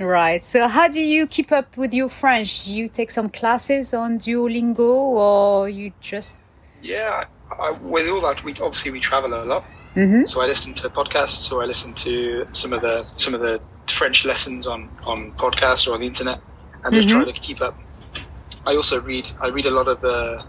Right. 0.00 0.42
So, 0.44 0.68
how 0.68 0.88
do 0.88 1.00
you 1.00 1.26
keep 1.26 1.52
up 1.52 1.76
with 1.76 1.94
your 1.94 2.08
French? 2.08 2.64
Do 2.64 2.74
you 2.74 2.88
take 2.88 3.10
some 3.10 3.28
classes 3.28 3.94
on 3.94 4.18
Duolingo, 4.18 4.78
or 4.80 5.68
you 5.68 5.92
just? 6.00 6.38
Yeah, 6.82 7.24
I, 7.60 7.70
with 7.70 8.08
all 8.08 8.20
that, 8.22 8.44
we 8.44 8.52
obviously 8.54 8.90
we 8.90 9.00
travel 9.00 9.32
a 9.32 9.42
lot. 9.44 9.64
Mm-hmm. 9.94 10.26
So 10.26 10.40
I 10.40 10.46
listen 10.46 10.74
to 10.74 10.88
podcasts, 10.90 11.50
or 11.52 11.62
I 11.62 11.66
listen 11.66 11.94
to 11.94 12.46
some 12.52 12.72
of 12.72 12.80
the 12.82 13.04
some 13.16 13.34
of 13.34 13.40
the 13.40 13.60
French 13.88 14.24
lessons 14.24 14.66
on 14.66 14.90
on 15.06 15.32
podcasts 15.32 15.88
or 15.88 15.94
on 15.94 16.00
the 16.00 16.06
internet, 16.06 16.40
and 16.84 16.94
just 16.94 17.08
Mhm. 17.08 17.12
try 17.12 17.24
to 17.24 17.32
keep 17.32 17.60
up. 17.60 17.76
I 18.68 18.76
also 18.76 19.00
read 19.00 19.26
I 19.42 19.48
read 19.48 19.66
a 19.66 19.70
lot 19.70 19.88
of 19.88 20.00
the 20.00 20.44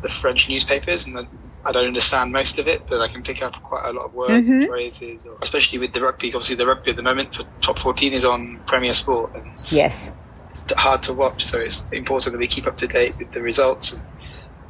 the 0.00 0.08
French 0.08 0.48
newspapers, 0.48 1.06
and 1.06 1.18
I- 1.18 1.28
I 1.68 1.72
don't 1.72 1.88
understand 1.88 2.32
most 2.32 2.58
of 2.60 2.68
it, 2.68 2.86
but 2.88 3.00
I 3.00 3.08
can 3.08 3.24
pick 3.24 3.42
up 3.42 3.54
quite 3.62 3.84
a 3.84 3.92
lot 3.92 4.06
of 4.06 4.12
words 4.14 4.48
Mhm. 4.48 4.52
and 4.60 4.66
phrases, 4.68 5.26
or, 5.26 5.36
especially 5.42 5.80
with 5.80 5.92
the 5.92 6.00
rugby. 6.00 6.28
Obviously, 6.28 6.54
the 6.56 6.66
rugby 6.66 6.90
at 6.92 6.96
the 6.96 7.02
moment 7.02 7.34
for 7.34 7.44
top 7.60 7.80
14 7.80 8.12
is 8.14 8.24
on 8.24 8.62
Premier 8.64 8.94
Sport, 8.94 9.32
and 9.34 9.44
Yes. 9.70 10.12
it's 10.50 10.62
hard 10.78 11.02
to 11.04 11.14
watch, 11.14 11.44
so 11.44 11.58
it's 11.58 11.88
important 11.92 12.32
that 12.32 12.38
we 12.38 12.46
keep 12.46 12.66
up 12.68 12.78
to 12.78 12.86
date 12.86 13.16
with 13.18 13.32
the 13.32 13.42
results 13.42 13.92
and, 13.92 14.04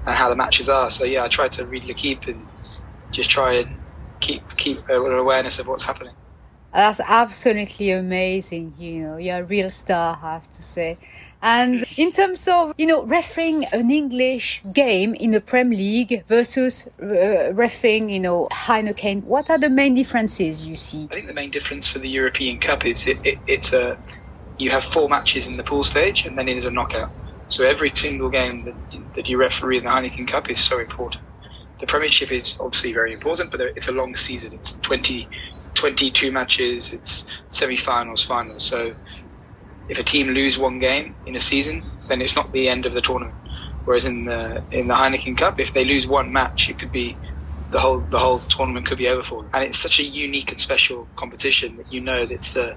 and 0.06 0.16
how 0.16 0.28
the 0.30 0.36
matches 0.36 0.68
are. 0.70 0.90
So 0.90 1.04
yeah, 1.04 1.24
I 1.24 1.28
try 1.28 1.48
to 1.48 1.66
read 1.66 1.94
keep 1.96 2.26
and 2.26 2.48
just 3.12 3.30
try 3.30 3.50
and 3.56 3.82
keep 4.20 4.42
keep 4.56 4.78
an 4.88 5.12
awareness 5.12 5.58
of 5.58 5.68
what's 5.68 5.84
happening. 5.84 6.14
That's 6.72 7.00
absolutely 7.00 7.92
amazing. 7.92 8.74
You 8.78 9.02
know, 9.02 9.16
you're 9.16 9.38
a 9.38 9.44
real 9.44 9.70
star, 9.70 10.18
I 10.22 10.34
have 10.34 10.52
to 10.52 10.62
say. 10.62 10.98
And 11.40 11.84
in 11.96 12.10
terms 12.10 12.46
of, 12.48 12.74
you 12.76 12.86
know, 12.86 13.04
refereeing 13.04 13.64
an 13.66 13.90
English 13.90 14.60
game 14.74 15.14
in 15.14 15.30
the 15.30 15.40
Premier 15.40 15.78
League 15.78 16.24
versus 16.26 16.88
uh, 17.00 17.52
refereeing, 17.52 18.10
you 18.10 18.20
know, 18.20 18.48
Heineken, 18.50 19.24
what 19.24 19.48
are 19.48 19.58
the 19.58 19.70
main 19.70 19.94
differences 19.94 20.66
you 20.66 20.74
see? 20.74 21.08
I 21.10 21.14
think 21.14 21.26
the 21.26 21.34
main 21.34 21.50
difference 21.50 21.88
for 21.88 22.00
the 22.00 22.08
European 22.08 22.58
Cup 22.58 22.84
is 22.84 23.06
it, 23.06 23.24
it, 23.24 23.38
it's 23.46 23.72
a 23.72 23.96
you 24.58 24.70
have 24.70 24.84
four 24.84 25.08
matches 25.08 25.46
in 25.46 25.56
the 25.56 25.62
pool 25.62 25.84
stage 25.84 26.26
and 26.26 26.36
then 26.36 26.48
it 26.48 26.56
is 26.56 26.64
a 26.64 26.70
knockout. 26.70 27.10
So 27.48 27.64
every 27.64 27.92
single 27.94 28.28
game 28.28 28.64
that, 28.64 29.14
that 29.14 29.26
you 29.28 29.38
referee 29.38 29.78
in 29.78 29.84
the 29.84 29.90
Heineken 29.90 30.26
Cup 30.26 30.50
is 30.50 30.60
so 30.60 30.80
important. 30.80 31.22
The 31.80 31.86
Premiership 31.86 32.32
is 32.32 32.56
obviously 32.60 32.92
very 32.92 33.12
important, 33.12 33.50
but 33.52 33.60
it's 33.60 33.88
a 33.88 33.92
long 33.92 34.16
season. 34.16 34.52
It's 34.54 34.76
20, 34.82 35.28
22 35.74 36.32
matches, 36.32 36.92
it's 36.92 37.26
semi-finals, 37.50 38.24
finals. 38.24 38.64
So 38.64 38.94
if 39.88 39.98
a 39.98 40.04
team 40.04 40.28
lose 40.28 40.58
one 40.58 40.78
game 40.78 41.16
in 41.24 41.36
a 41.36 41.40
season, 41.40 41.84
then 42.08 42.22
it's 42.22 42.36
not 42.36 42.52
the 42.52 42.68
end 42.68 42.86
of 42.86 42.92
the 42.92 43.00
tournament. 43.02 43.38
Whereas 43.84 44.04
in 44.04 44.24
the 44.24 44.64
in 44.70 44.88
the 44.88 44.94
Heineken 44.94 45.36
Cup, 45.36 45.60
if 45.60 45.72
they 45.72 45.84
lose 45.84 46.06
one 46.06 46.32
match, 46.32 46.68
it 46.68 46.78
could 46.78 46.92
be 46.92 47.20
the 47.70 47.78
whole 47.80 48.06
the 48.10 48.18
whole 48.18 48.40
tournament 48.40 48.86
could 48.86 48.98
be 48.98 49.08
over 49.08 49.22
for 49.22 49.42
them. 49.42 49.50
And 49.54 49.64
it's 49.64 49.78
such 49.78 50.00
a 50.00 50.04
unique 50.04 50.52
and 50.52 50.60
special 50.60 51.10
competition 51.16 51.76
that 51.78 51.90
you 51.90 52.02
know 52.02 52.26
that 52.26 52.34
it's 52.34 52.52
the 52.52 52.76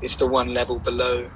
it's 0.00 0.16
the 0.16 0.28
one 0.28 0.54
level 0.54 0.80
below 0.80 1.30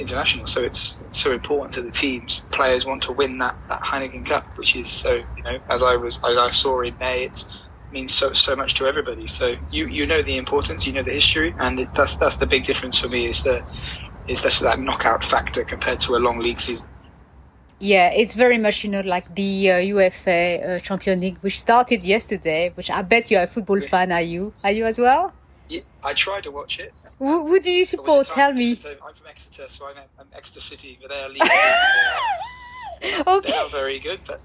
international. 0.00 0.46
So 0.46 0.62
it's, 0.62 1.00
it's 1.02 1.20
so 1.20 1.32
important 1.32 1.74
to 1.74 1.82
the 1.82 1.90
teams. 1.90 2.40
Players 2.50 2.84
want 2.84 3.04
to 3.04 3.12
win 3.12 3.38
that, 3.38 3.56
that 3.68 3.82
Heineken 3.82 4.26
Cup, 4.26 4.58
which 4.58 4.74
is 4.76 4.88
so 4.90 5.12
you 5.36 5.42
know 5.42 5.58
as 5.68 5.82
I 5.82 5.96
was 5.96 6.18
as 6.18 6.36
I 6.36 6.50
saw 6.50 6.80
in 6.80 6.96
May, 6.98 7.24
it 7.24 7.44
means 7.92 8.12
so 8.14 8.32
so 8.32 8.56
much 8.56 8.74
to 8.74 8.86
everybody. 8.86 9.26
So 9.26 9.56
you 9.70 9.86
you 9.86 10.06
know 10.06 10.22
the 10.22 10.36
importance, 10.36 10.86
you 10.86 10.92
know 10.92 11.02
the 11.02 11.12
history, 11.12 11.54
and 11.58 11.80
it, 11.80 11.88
that's 11.96 12.16
that's 12.16 12.36
the 12.36 12.46
big 12.46 12.64
difference 12.64 12.98
for 12.98 13.08
me 13.08 13.26
is 13.26 13.42
the 13.42 13.62
is 14.28 14.42
that's 14.42 14.60
that 14.60 14.78
knockout 14.80 15.24
factor 15.24 15.64
compared 15.64 16.00
to 16.00 16.16
a 16.16 16.18
long 16.18 16.38
league 16.38 16.60
season. 16.60 16.88
Yeah, 17.82 18.10
it's 18.12 18.34
very 18.34 18.58
much, 18.58 18.84
you 18.84 18.90
know, 18.90 19.00
like 19.00 19.34
the 19.34 19.70
uh, 19.70 19.74
UEFA 19.76 20.76
uh, 20.76 20.78
Champions 20.80 21.22
League, 21.22 21.38
which 21.38 21.58
started 21.58 22.02
yesterday, 22.02 22.70
which 22.74 22.90
I 22.90 23.00
bet 23.00 23.30
you're 23.30 23.42
a 23.42 23.46
football 23.46 23.80
Yeah. 23.80 23.88
fan, 23.88 24.12
are 24.12 24.20
you? 24.20 24.52
Are 24.62 24.70
you 24.70 24.84
as 24.84 24.98
well? 24.98 25.32
Yeah, 25.70 25.82
I 26.02 26.14
try 26.14 26.40
to 26.40 26.50
watch 26.50 26.80
it. 26.80 26.92
Who, 27.20 27.46
who 27.46 27.60
do 27.60 27.70
you 27.70 27.84
support? 27.84 28.28
Tell 28.28 28.52
me. 28.52 28.74
so 28.74 28.90
I'm 28.90 29.14
from 29.14 29.26
Exeter, 29.28 29.66
so 29.68 29.86
I'm, 29.86 29.98
I'm 30.18 30.26
Exeter 30.34 30.60
City, 30.60 30.98
but 31.00 31.10
they 31.10 31.22
are 31.22 31.28
league. 31.28 31.42
They're 33.00 33.36
Okay, 33.38 33.52
not 33.52 33.70
very 33.70 34.00
good, 34.00 34.18
but 34.26 34.42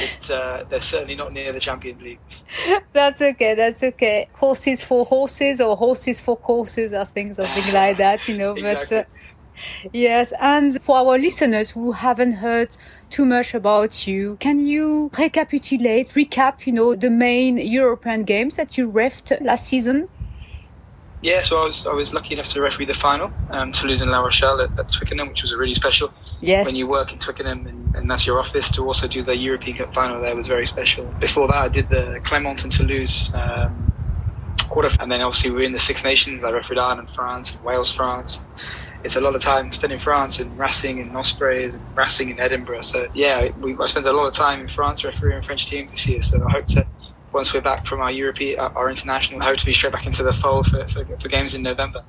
it's, 0.00 0.30
uh, 0.30 0.64
they're 0.70 0.80
certainly 0.80 1.16
not 1.16 1.32
near 1.32 1.52
the 1.52 1.58
Champions 1.58 2.00
League. 2.00 2.20
that's 2.92 3.20
okay, 3.20 3.54
that's 3.54 3.82
okay. 3.82 4.28
Horses 4.34 4.82
for 4.82 5.04
horses 5.04 5.60
or 5.60 5.76
horses 5.76 6.20
for 6.20 6.36
courses, 6.36 6.94
I 6.94 7.04
think, 7.04 7.34
something 7.34 7.74
like 7.74 7.98
that, 7.98 8.28
you 8.28 8.36
know. 8.38 8.54
But 8.54 8.90
uh, 8.92 9.04
yes, 9.92 10.32
and 10.40 10.80
for 10.80 10.96
our 10.96 11.18
listeners 11.18 11.70
who 11.70 11.90
haven't 11.90 12.34
heard 12.34 12.76
too 13.10 13.26
much 13.26 13.52
about 13.52 14.06
you, 14.06 14.36
can 14.36 14.64
you 14.64 15.10
recapitulate, 15.18 16.10
recap, 16.10 16.66
you 16.66 16.72
know, 16.72 16.94
the 16.94 17.10
main 17.10 17.58
European 17.58 18.22
games 18.22 18.54
that 18.56 18.78
you 18.78 18.90
refed 18.90 19.44
last 19.44 19.66
season? 19.66 20.08
Yeah, 21.22 21.40
so 21.40 21.62
I 21.62 21.64
was 21.66 21.86
I 21.86 21.92
was 21.92 22.12
lucky 22.12 22.34
enough 22.34 22.48
to 22.48 22.60
referee 22.60 22.86
the 22.86 22.94
final, 22.94 23.30
um, 23.48 23.70
Toulouse 23.70 24.02
and 24.02 24.10
La 24.10 24.20
Rochelle 24.20 24.60
at, 24.60 24.76
at 24.76 24.90
Twickenham, 24.90 25.28
which 25.28 25.42
was 25.42 25.52
a 25.52 25.56
really 25.56 25.74
special. 25.74 26.12
Yes. 26.40 26.66
When 26.66 26.74
you 26.74 26.88
work 26.88 27.12
in 27.12 27.20
Twickenham 27.20 27.66
and, 27.68 27.94
and 27.94 28.10
that's 28.10 28.26
your 28.26 28.40
office, 28.40 28.72
to 28.72 28.84
also 28.84 29.06
do 29.06 29.22
the 29.22 29.36
European 29.36 29.76
Cup 29.76 29.94
final 29.94 30.20
there 30.20 30.34
was 30.34 30.48
very 30.48 30.66
special. 30.66 31.04
Before 31.20 31.46
that, 31.46 31.56
I 31.56 31.68
did 31.68 31.88
the 31.88 32.20
Clermont 32.24 32.64
and 32.64 32.72
Toulouse 32.72 33.32
um, 33.34 33.92
quarter, 34.68 34.90
and 34.98 35.12
then 35.12 35.20
obviously 35.20 35.50
we 35.50 35.58
were 35.58 35.62
in 35.62 35.72
the 35.72 35.78
Six 35.78 36.04
Nations. 36.04 36.42
I 36.42 36.50
refereed 36.50 36.78
Ireland, 36.78 37.08
France, 37.14 37.54
and 37.54 37.64
Wales, 37.64 37.92
France. 37.92 38.44
It's 39.04 39.14
a 39.14 39.20
lot 39.20 39.36
of 39.36 39.42
time 39.42 39.70
spent 39.70 39.92
in 39.92 40.00
France 40.00 40.40
and 40.40 40.58
Racing 40.58 41.00
and 41.00 41.16
Ospreys 41.16 41.76
and 41.76 41.96
Racing 41.96 42.30
in 42.30 42.40
Edinburgh. 42.40 42.82
So 42.82 43.06
yeah, 43.14 43.48
we, 43.60 43.76
I 43.80 43.86
spent 43.86 44.06
a 44.06 44.12
lot 44.12 44.26
of 44.26 44.34
time 44.34 44.60
in 44.60 44.68
France 44.68 45.04
refereeing 45.04 45.42
French 45.42 45.66
teams 45.66 45.92
this 45.92 46.08
year. 46.08 46.22
So 46.22 46.44
I 46.44 46.50
hope 46.50 46.66
to 46.68 46.86
once 47.32 47.52
we're 47.54 47.60
back 47.60 47.86
from 47.86 48.00
our 48.00 48.10
European, 48.10 48.60
uh, 48.60 48.70
our 48.74 48.90
international, 48.90 49.40
hope 49.40 49.58
to 49.58 49.66
be 49.66 49.72
straight 49.72 49.92
back 49.92 50.06
into 50.06 50.22
the 50.22 50.34
fold 50.34 50.66
for, 50.66 50.88
for, 50.88 51.04
for 51.04 51.28
games 51.28 51.54
in 51.54 51.62
November. 51.62 52.04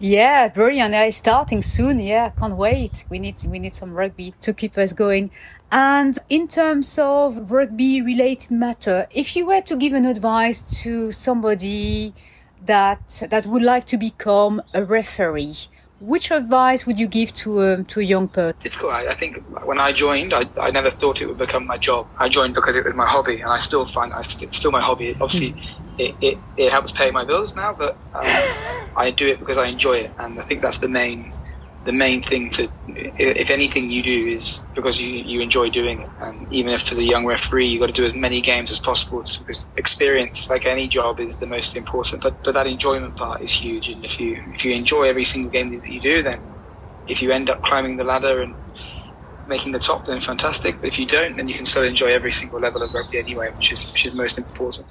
Yeah, 0.00 0.46
brilliant. 0.48 0.94
It's 0.94 1.16
starting 1.16 1.60
soon. 1.60 1.98
Yeah, 1.98 2.30
can't 2.30 2.56
wait. 2.56 3.04
We 3.10 3.18
need 3.18 3.34
we 3.48 3.58
need 3.58 3.74
some 3.74 3.94
rugby 3.94 4.32
to 4.42 4.52
keep 4.52 4.78
us 4.78 4.92
going. 4.92 5.30
And 5.72 6.16
in 6.28 6.46
terms 6.46 6.98
of 7.00 7.50
rugby 7.50 8.00
related 8.00 8.52
matter, 8.52 9.08
if 9.10 9.34
you 9.34 9.46
were 9.46 9.60
to 9.62 9.76
give 9.76 9.94
an 9.94 10.04
advice 10.04 10.82
to 10.82 11.10
somebody 11.10 12.14
that 12.64 13.24
that 13.28 13.46
would 13.46 13.62
like 13.62 13.86
to 13.86 13.96
become 13.98 14.62
a 14.72 14.84
referee, 14.84 15.56
which 16.00 16.30
advice 16.30 16.86
would 16.86 16.98
you 16.98 17.06
give 17.06 17.32
to 17.34 17.60
um, 17.60 17.84
to 17.86 18.00
a 18.00 18.02
young 18.02 18.28
person? 18.28 18.56
difficult. 18.60 18.92
I, 18.92 19.02
I 19.10 19.14
think 19.14 19.38
when 19.64 19.78
I 19.78 19.92
joined, 19.92 20.32
I, 20.32 20.48
I 20.60 20.70
never 20.70 20.90
thought 20.90 21.20
it 21.20 21.26
would 21.26 21.38
become 21.38 21.66
my 21.66 21.78
job. 21.78 22.06
I 22.18 22.28
joined 22.28 22.54
because 22.54 22.76
it 22.76 22.84
was 22.84 22.94
my 22.94 23.06
hobby, 23.06 23.40
and 23.40 23.50
I 23.50 23.58
still 23.58 23.86
find 23.86 24.12
I, 24.12 24.20
it's 24.20 24.56
still 24.56 24.70
my 24.70 24.80
hobby. 24.80 25.16
Obviously, 25.20 25.60
it, 25.98 26.14
it, 26.20 26.38
it 26.56 26.72
helps 26.72 26.92
pay 26.92 27.10
my 27.10 27.24
bills 27.24 27.54
now, 27.54 27.74
but 27.76 27.98
um, 28.14 28.22
I 28.96 29.14
do 29.16 29.28
it 29.28 29.38
because 29.38 29.58
I 29.58 29.66
enjoy 29.66 29.98
it, 29.98 30.12
and 30.18 30.38
I 30.38 30.42
think 30.42 30.60
that's 30.60 30.78
the 30.78 30.88
main 30.88 31.32
the 31.84 31.92
main 31.92 32.22
thing 32.22 32.50
to 32.50 32.68
if 32.88 33.50
anything 33.50 33.90
you 33.90 34.02
do 34.02 34.30
is 34.32 34.64
because 34.74 35.00
you, 35.00 35.10
you 35.10 35.40
enjoy 35.40 35.70
doing 35.70 36.00
it. 36.02 36.10
And 36.20 36.52
even 36.52 36.72
if 36.72 36.90
as 36.90 36.98
a 36.98 37.04
young 37.04 37.24
referee 37.24 37.66
you've 37.68 37.80
got 37.80 37.86
to 37.86 37.92
do 37.92 38.04
as 38.04 38.14
many 38.14 38.40
games 38.40 38.70
as 38.70 38.78
possible. 38.78 39.22
Because 39.38 39.68
experience 39.76 40.50
like 40.50 40.66
any 40.66 40.88
job 40.88 41.20
is 41.20 41.38
the 41.38 41.46
most 41.46 41.76
important. 41.76 42.22
But 42.22 42.42
but 42.42 42.54
that 42.54 42.66
enjoyment 42.66 43.16
part 43.16 43.42
is 43.42 43.52
huge. 43.52 43.88
And 43.88 44.04
if 44.04 44.18
you 44.18 44.42
if 44.54 44.64
you 44.64 44.74
enjoy 44.74 45.04
every 45.04 45.24
single 45.24 45.50
game 45.50 45.70
that 45.70 45.88
you 45.88 46.00
do 46.00 46.22
then 46.22 46.40
if 47.06 47.22
you 47.22 47.32
end 47.32 47.48
up 47.48 47.62
climbing 47.62 47.96
the 47.96 48.04
ladder 48.04 48.42
and 48.42 48.56
making 49.46 49.72
the 49.72 49.78
top 49.78 50.06
then 50.06 50.20
fantastic. 50.20 50.80
But 50.80 50.88
if 50.88 50.98
you 50.98 51.06
don't 51.06 51.36
then 51.36 51.48
you 51.48 51.54
can 51.54 51.64
still 51.64 51.84
enjoy 51.84 52.12
every 52.12 52.32
single 52.32 52.60
level 52.60 52.82
of 52.82 52.92
rugby 52.92 53.18
anyway 53.18 53.50
which 53.54 53.72
is 53.72 53.90
which 53.92 54.04
is 54.04 54.14
most 54.14 54.36
important 54.38 54.88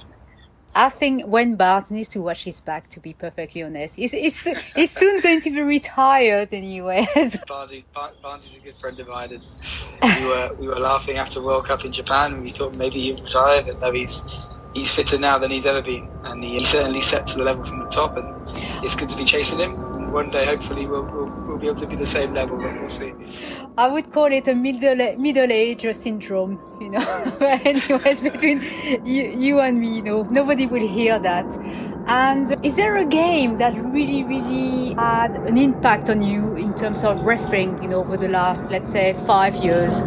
I 0.77 0.89
think 0.89 1.23
when 1.25 1.55
Barnes 1.55 1.89
needs 1.91 2.07
to 2.09 2.21
watch 2.21 2.43
his 2.43 2.59
back. 2.59 2.89
To 2.91 2.99
be 2.99 3.13
perfectly 3.13 3.63
honest, 3.63 3.95
he's 3.95 4.11
he's, 4.11 4.47
he's 4.75 4.91
soon 4.91 5.19
going 5.21 5.39
to 5.41 5.49
be 5.49 5.61
retired 5.61 6.53
anyway. 6.53 7.05
so- 7.15 7.39
Barnesy, 7.47 7.83
Bar- 7.93 8.13
Barnesy's 8.23 8.57
a 8.57 8.59
good 8.59 8.75
friend 8.79 8.99
of 8.99 9.07
mine, 9.07 9.31
and 10.01 10.21
we 10.21 10.25
were 10.27 10.53
we 10.59 10.67
were 10.67 10.79
laughing 10.79 11.17
after 11.17 11.41
World 11.41 11.65
Cup 11.65 11.83
in 11.83 11.91
Japan, 11.91 12.33
and 12.33 12.43
we 12.43 12.51
thought 12.51 12.77
maybe 12.77 13.01
he'd 13.01 13.19
retire, 13.23 13.63
but 13.63 13.79
no, 13.81 13.91
he's 13.91 14.23
he's 14.77 14.91
fitter 14.91 15.17
now 15.17 15.39
than 15.39 15.51
he's 15.51 15.65
ever 15.65 15.81
been, 15.81 16.07
and 16.23 16.43
he, 16.43 16.63
certainly 16.63 17.01
set 17.01 17.27
to 17.27 17.37
the 17.37 17.43
level 17.43 17.65
from 17.65 17.79
the 17.79 17.89
top, 17.89 18.15
and 18.15 18.27
it's 18.85 18.95
good 18.95 19.09
to 19.09 19.17
be 19.17 19.25
chasing 19.25 19.59
him. 19.59 19.73
And 19.73 20.13
one 20.13 20.29
day, 20.29 20.45
hopefully, 20.45 20.85
we'll, 20.85 21.05
we'll 21.05 21.25
we'll 21.47 21.57
be 21.57 21.67
able 21.67 21.79
to 21.79 21.87
be 21.87 21.95
the 21.95 22.05
same 22.05 22.33
level, 22.33 22.57
but 22.57 22.73
we'll 22.73 22.89
see. 22.89 23.13
I 23.77 23.87
would 23.87 24.11
call 24.11 24.31
it 24.31 24.47
a 24.47 24.55
middle 24.55 25.17
middle 25.17 25.51
age 25.51 25.85
syndrome, 25.95 26.59
you 26.79 26.91
know. 26.91 27.33
but 27.39 27.65
anyways, 27.65 28.21
between 28.21 28.61
you, 29.03 29.23
you 29.45 29.59
and 29.59 29.79
me, 29.79 29.95
you 29.95 30.01
know, 30.03 30.23
nobody 30.23 30.67
will 30.67 30.87
hear 30.87 31.19
that. 31.19 31.57
And 32.07 32.65
is 32.65 32.77
there 32.77 32.97
a 32.97 33.05
game 33.05 33.57
that 33.57 33.73
really, 33.75 34.23
really 34.23 34.93
had 34.93 35.35
an 35.35 35.57
impact 35.57 36.09
on 36.09 36.21
you 36.21 36.55
in 36.55 36.73
terms 36.73 37.03
of 37.03 37.23
refereeing, 37.23 37.81
you 37.83 37.89
know, 37.89 37.99
over 37.99 38.15
the 38.15 38.29
last, 38.29 38.71
let's 38.71 38.91
say, 38.91 39.13
five 39.25 39.55
years? 39.55 39.97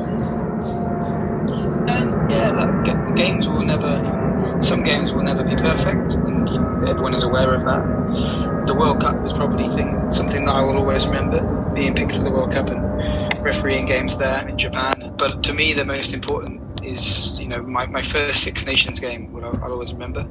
And 1.90 2.30
yeah, 2.30 2.52
look, 2.52 3.16
games 3.16 3.46
will 3.46 3.62
never, 3.62 4.19
some 4.62 4.82
games 4.82 5.12
will 5.12 5.22
never 5.22 5.42
be 5.42 5.56
perfect, 5.56 6.14
and 6.14 6.48
everyone 6.88 7.14
is 7.14 7.22
aware 7.22 7.54
of 7.54 7.64
that. 7.64 8.66
The 8.66 8.74
World 8.74 9.00
Cup 9.00 9.20
was 9.22 9.32
probably 9.32 9.68
thing, 9.68 10.10
something 10.10 10.44
that 10.44 10.54
I 10.54 10.62
will 10.62 10.76
always 10.76 11.06
remember, 11.06 11.72
being 11.74 11.94
picked 11.94 12.14
for 12.14 12.22
the 12.22 12.30
World 12.30 12.52
Cup 12.52 12.68
and 12.68 13.44
refereeing 13.44 13.86
games 13.86 14.16
there 14.16 14.46
in 14.46 14.58
Japan. 14.58 15.14
But 15.16 15.44
to 15.44 15.52
me, 15.52 15.72
the 15.74 15.84
most 15.84 16.12
important 16.12 16.82
is, 16.84 17.40
you 17.40 17.48
know, 17.48 17.62
my, 17.62 17.86
my 17.86 18.02
first 18.02 18.42
Six 18.42 18.66
Nations 18.66 19.00
game, 19.00 19.32
what 19.32 19.44
I'll, 19.44 19.64
I'll 19.64 19.72
always 19.72 19.92
remember. 19.92 20.26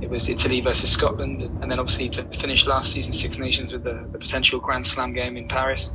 it 0.00 0.10
was 0.10 0.28
Italy 0.28 0.60
versus 0.60 0.90
Scotland, 0.90 1.42
and 1.42 1.70
then 1.70 1.78
obviously 1.78 2.08
to 2.10 2.24
finish 2.24 2.66
last 2.66 2.92
season 2.92 3.12
Six 3.12 3.38
Nations 3.38 3.72
with 3.72 3.84
the, 3.84 4.06
the 4.12 4.18
potential 4.18 4.60
Grand 4.60 4.86
Slam 4.86 5.12
game 5.12 5.36
in 5.36 5.48
Paris. 5.48 5.90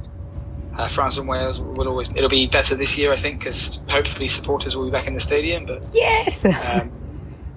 Uh, 0.76 0.88
France 0.88 1.18
and 1.18 1.28
Wales 1.28 1.60
will 1.60 1.88
always. 1.88 2.10
It'll 2.16 2.30
be 2.30 2.48
better 2.48 2.76
this 2.76 2.98
year, 2.98 3.12
I 3.12 3.18
think, 3.18 3.40
because 3.40 3.80
hopefully 3.90 4.28
supporters 4.28 4.76
will 4.76 4.86
be 4.86 4.92
back 4.92 5.06
in 5.06 5.14
the 5.14 5.20
stadium. 5.20 5.66
But 5.66 5.90
yes, 5.94 6.46
um, 6.46 6.92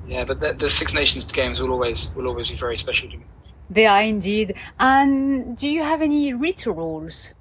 yeah, 0.06 0.24
but 0.24 0.40
the, 0.40 0.52
the, 0.52 0.70
Six 0.70 0.94
Nations 0.94 1.24
games 1.30 1.60
will 1.60 1.70
always 1.70 2.14
will 2.14 2.26
always 2.26 2.50
be 2.50 2.56
very 2.56 2.76
special 2.76 3.10
to 3.10 3.16
me. 3.16 3.24
They 3.70 3.86
are 3.86 4.02
indeed. 4.02 4.56
And 4.78 5.56
do 5.56 5.68
you 5.68 5.82
have 5.82 6.02
any 6.02 6.34
rituals 6.34 7.34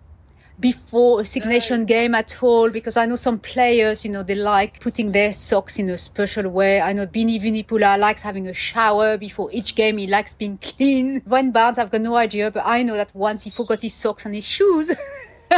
before 0.59 1.21
a 1.21 1.25
Six 1.25 1.45
Nation 1.45 1.85
game 1.85 2.15
at 2.15 2.41
all? 2.41 2.69
Because 2.69 2.95
I 2.95 3.05
know 3.05 3.17
some 3.17 3.39
players, 3.39 4.05
you 4.05 4.11
know, 4.11 4.23
they 4.23 4.35
like 4.35 4.79
putting 4.79 5.11
their 5.11 5.33
socks 5.33 5.77
in 5.79 5.89
a 5.89 5.97
special 5.97 6.49
way. 6.49 6.79
I 6.79 6.93
know 6.93 7.05
Billy 7.05 7.39
Vunipola 7.39 7.99
likes 7.99 8.21
having 8.21 8.47
a 8.47 8.53
shower 8.53 9.17
before 9.17 9.49
each 9.51 9.75
game. 9.75 9.97
He 9.97 10.07
likes 10.07 10.33
being 10.33 10.57
clean. 10.61 11.21
Wayne 11.25 11.51
Barnes, 11.51 11.77
I've 11.77 11.91
got 11.91 12.01
no 12.01 12.15
idea, 12.15 12.51
but 12.51 12.63
I 12.65 12.83
know 12.83 12.95
that 12.95 13.13
once 13.13 13.43
he 13.43 13.49
forgot 13.49 13.81
his 13.81 13.93
socks 13.93 14.25
and 14.25 14.33
his 14.33 14.47
shoes. 14.47 14.91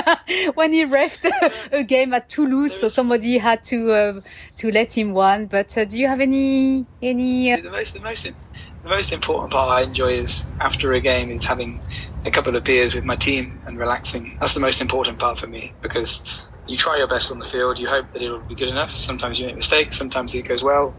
when 0.55 0.73
he 0.73 0.85
refed 0.85 1.25
a 1.71 1.83
game 1.83 2.13
at 2.13 2.29
Toulouse, 2.29 2.73
so 2.73 2.89
somebody 2.89 3.37
had 3.37 3.63
to 3.65 3.91
uh, 3.91 4.21
to 4.57 4.71
let 4.71 4.97
him 4.97 5.13
one. 5.13 5.47
But 5.47 5.77
uh, 5.77 5.85
do 5.85 5.99
you 5.99 6.07
have 6.07 6.21
any 6.21 6.85
any? 7.01 7.53
Uh... 7.53 7.57
The 7.57 7.69
most 7.69 7.93
the 7.93 8.01
most 8.01 8.23
the 8.23 8.89
most 8.89 9.11
important 9.11 9.51
part 9.51 9.79
I 9.79 9.87
enjoy 9.87 10.13
is 10.13 10.45
after 10.59 10.93
a 10.93 11.01
game 11.01 11.31
is 11.31 11.45
having 11.45 11.81
a 12.25 12.31
couple 12.31 12.55
of 12.55 12.63
beers 12.63 12.93
with 12.93 13.03
my 13.03 13.15
team 13.15 13.59
and 13.65 13.77
relaxing. 13.77 14.37
That's 14.39 14.53
the 14.53 14.59
most 14.59 14.81
important 14.81 15.19
part 15.19 15.39
for 15.39 15.47
me 15.47 15.73
because 15.81 16.23
you 16.67 16.77
try 16.77 16.97
your 16.97 17.07
best 17.07 17.31
on 17.31 17.39
the 17.39 17.47
field. 17.47 17.77
You 17.77 17.87
hope 17.87 18.13
that 18.13 18.21
it'll 18.21 18.39
be 18.39 18.55
good 18.55 18.69
enough. 18.69 18.95
Sometimes 18.95 19.39
you 19.39 19.47
make 19.47 19.55
mistakes. 19.55 19.97
Sometimes 19.97 20.33
it 20.35 20.43
goes 20.43 20.63
well. 20.63 20.95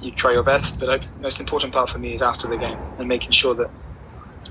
You 0.00 0.12
try 0.12 0.32
your 0.32 0.44
best, 0.44 0.78
but 0.78 1.00
the 1.00 1.20
most 1.20 1.40
important 1.40 1.72
part 1.72 1.90
for 1.90 1.98
me 1.98 2.14
is 2.14 2.22
after 2.22 2.46
the 2.46 2.56
game 2.56 2.78
and 2.98 3.08
making 3.08 3.32
sure 3.32 3.54
that 3.54 3.70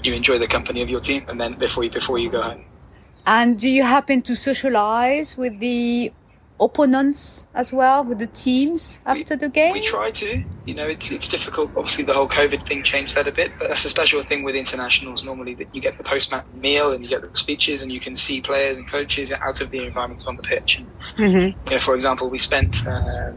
you 0.03 0.13
enjoy 0.13 0.37
the 0.37 0.47
company 0.47 0.81
of 0.81 0.89
your 0.89 0.99
team, 0.99 1.25
and 1.27 1.39
then 1.39 1.53
before 1.53 1.83
you 1.83 1.89
before 1.89 2.19
you 2.19 2.29
go 2.29 2.41
home. 2.41 2.65
And 3.27 3.59
do 3.59 3.69
you 3.69 3.83
happen 3.83 4.21
to 4.23 4.35
socialize 4.37 5.37
with 5.37 5.59
the 5.59 6.13
opponents 6.59 7.47
as 7.53 7.71
well 7.71 8.03
with 8.03 8.17
the 8.17 8.27
teams 8.27 8.99
after 9.05 9.35
we, 9.35 9.39
the 9.39 9.49
game? 9.49 9.73
We 9.73 9.83
try 9.83 10.11
to. 10.11 10.43
You 10.65 10.73
know, 10.73 10.87
it's 10.87 11.11
it's 11.11 11.27
difficult. 11.27 11.71
Obviously, 11.75 12.05
the 12.05 12.13
whole 12.13 12.29
COVID 12.29 12.65
thing 12.65 12.83
changed 12.83 13.15
that 13.15 13.27
a 13.27 13.33
bit, 13.33 13.51
but 13.59 13.67
that's 13.67 13.83
a 13.83 13.89
special 13.89 14.23
thing 14.23 14.43
with 14.43 14.55
internationals. 14.55 15.25
Normally, 15.25 15.55
that 15.55 15.75
you 15.75 15.81
get 15.81 15.97
the 15.97 16.05
post 16.05 16.31
match 16.31 16.45
meal 16.55 16.93
and 16.93 17.03
you 17.03 17.09
get 17.09 17.21
the 17.21 17.37
speeches, 17.37 17.81
and 17.81 17.91
you 17.91 17.99
can 17.99 18.15
see 18.15 18.39
players 18.39 18.77
and 18.77 18.89
coaches 18.89 19.33
out 19.33 19.59
of 19.59 19.71
the 19.71 19.83
environment 19.85 20.25
on 20.25 20.37
the 20.37 20.43
pitch. 20.43 20.79
And, 20.79 20.87
mm-hmm. 21.17 21.69
you 21.69 21.75
know, 21.75 21.81
for 21.81 21.95
example, 21.95 22.29
we 22.29 22.39
spent 22.39 22.87
um, 22.87 23.35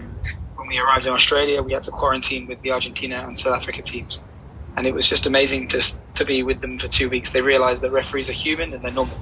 when 0.55 0.69
we 0.69 0.79
arrived 0.79 1.07
in 1.07 1.13
Australia, 1.13 1.63
we 1.63 1.73
had 1.73 1.83
to 1.83 1.91
quarantine 1.91 2.47
with 2.47 2.63
the 2.63 2.71
Argentina 2.71 3.25
and 3.27 3.37
South 3.37 3.55
Africa 3.55 3.83
teams. 3.83 4.21
And 4.77 4.87
it 4.87 4.95
was 4.95 5.09
just 5.09 5.27
amazing 5.27 5.67
to 5.69 5.83
to 6.21 6.25
be 6.25 6.43
with 6.43 6.61
them 6.61 6.79
for 6.79 6.89
two 6.89 7.09
weeks. 7.11 7.33
They 7.33 7.43
realise 7.43 7.81
that 7.81 7.91
referees 7.91 8.31
are 8.31 8.39
human 8.47 8.73
and 8.73 8.81
they're 8.83 8.93
normal, 8.93 9.19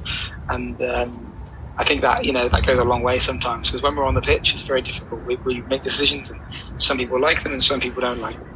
and 0.48 0.80
um, 0.82 1.32
I 1.78 1.84
think 1.84 2.02
that 2.02 2.24
you 2.24 2.32
know 2.32 2.48
that 2.48 2.66
goes 2.66 2.78
a 2.78 2.84
long 2.84 3.02
way 3.02 3.18
sometimes 3.18 3.68
because 3.68 3.82
when 3.82 3.94
we're 3.96 4.04
on 4.04 4.14
the 4.14 4.20
pitch, 4.20 4.52
it's 4.52 4.62
very 4.62 4.82
difficult. 4.82 5.24
We, 5.24 5.36
we 5.36 5.62
make 5.62 5.82
decisions, 5.82 6.30
and 6.30 6.40
some 6.78 6.98
people 6.98 7.20
like 7.20 7.42
them, 7.42 7.52
and 7.52 7.62
some 7.62 7.80
people 7.80 8.02
don't 8.02 8.20
like 8.20 8.38
them. 8.38 8.48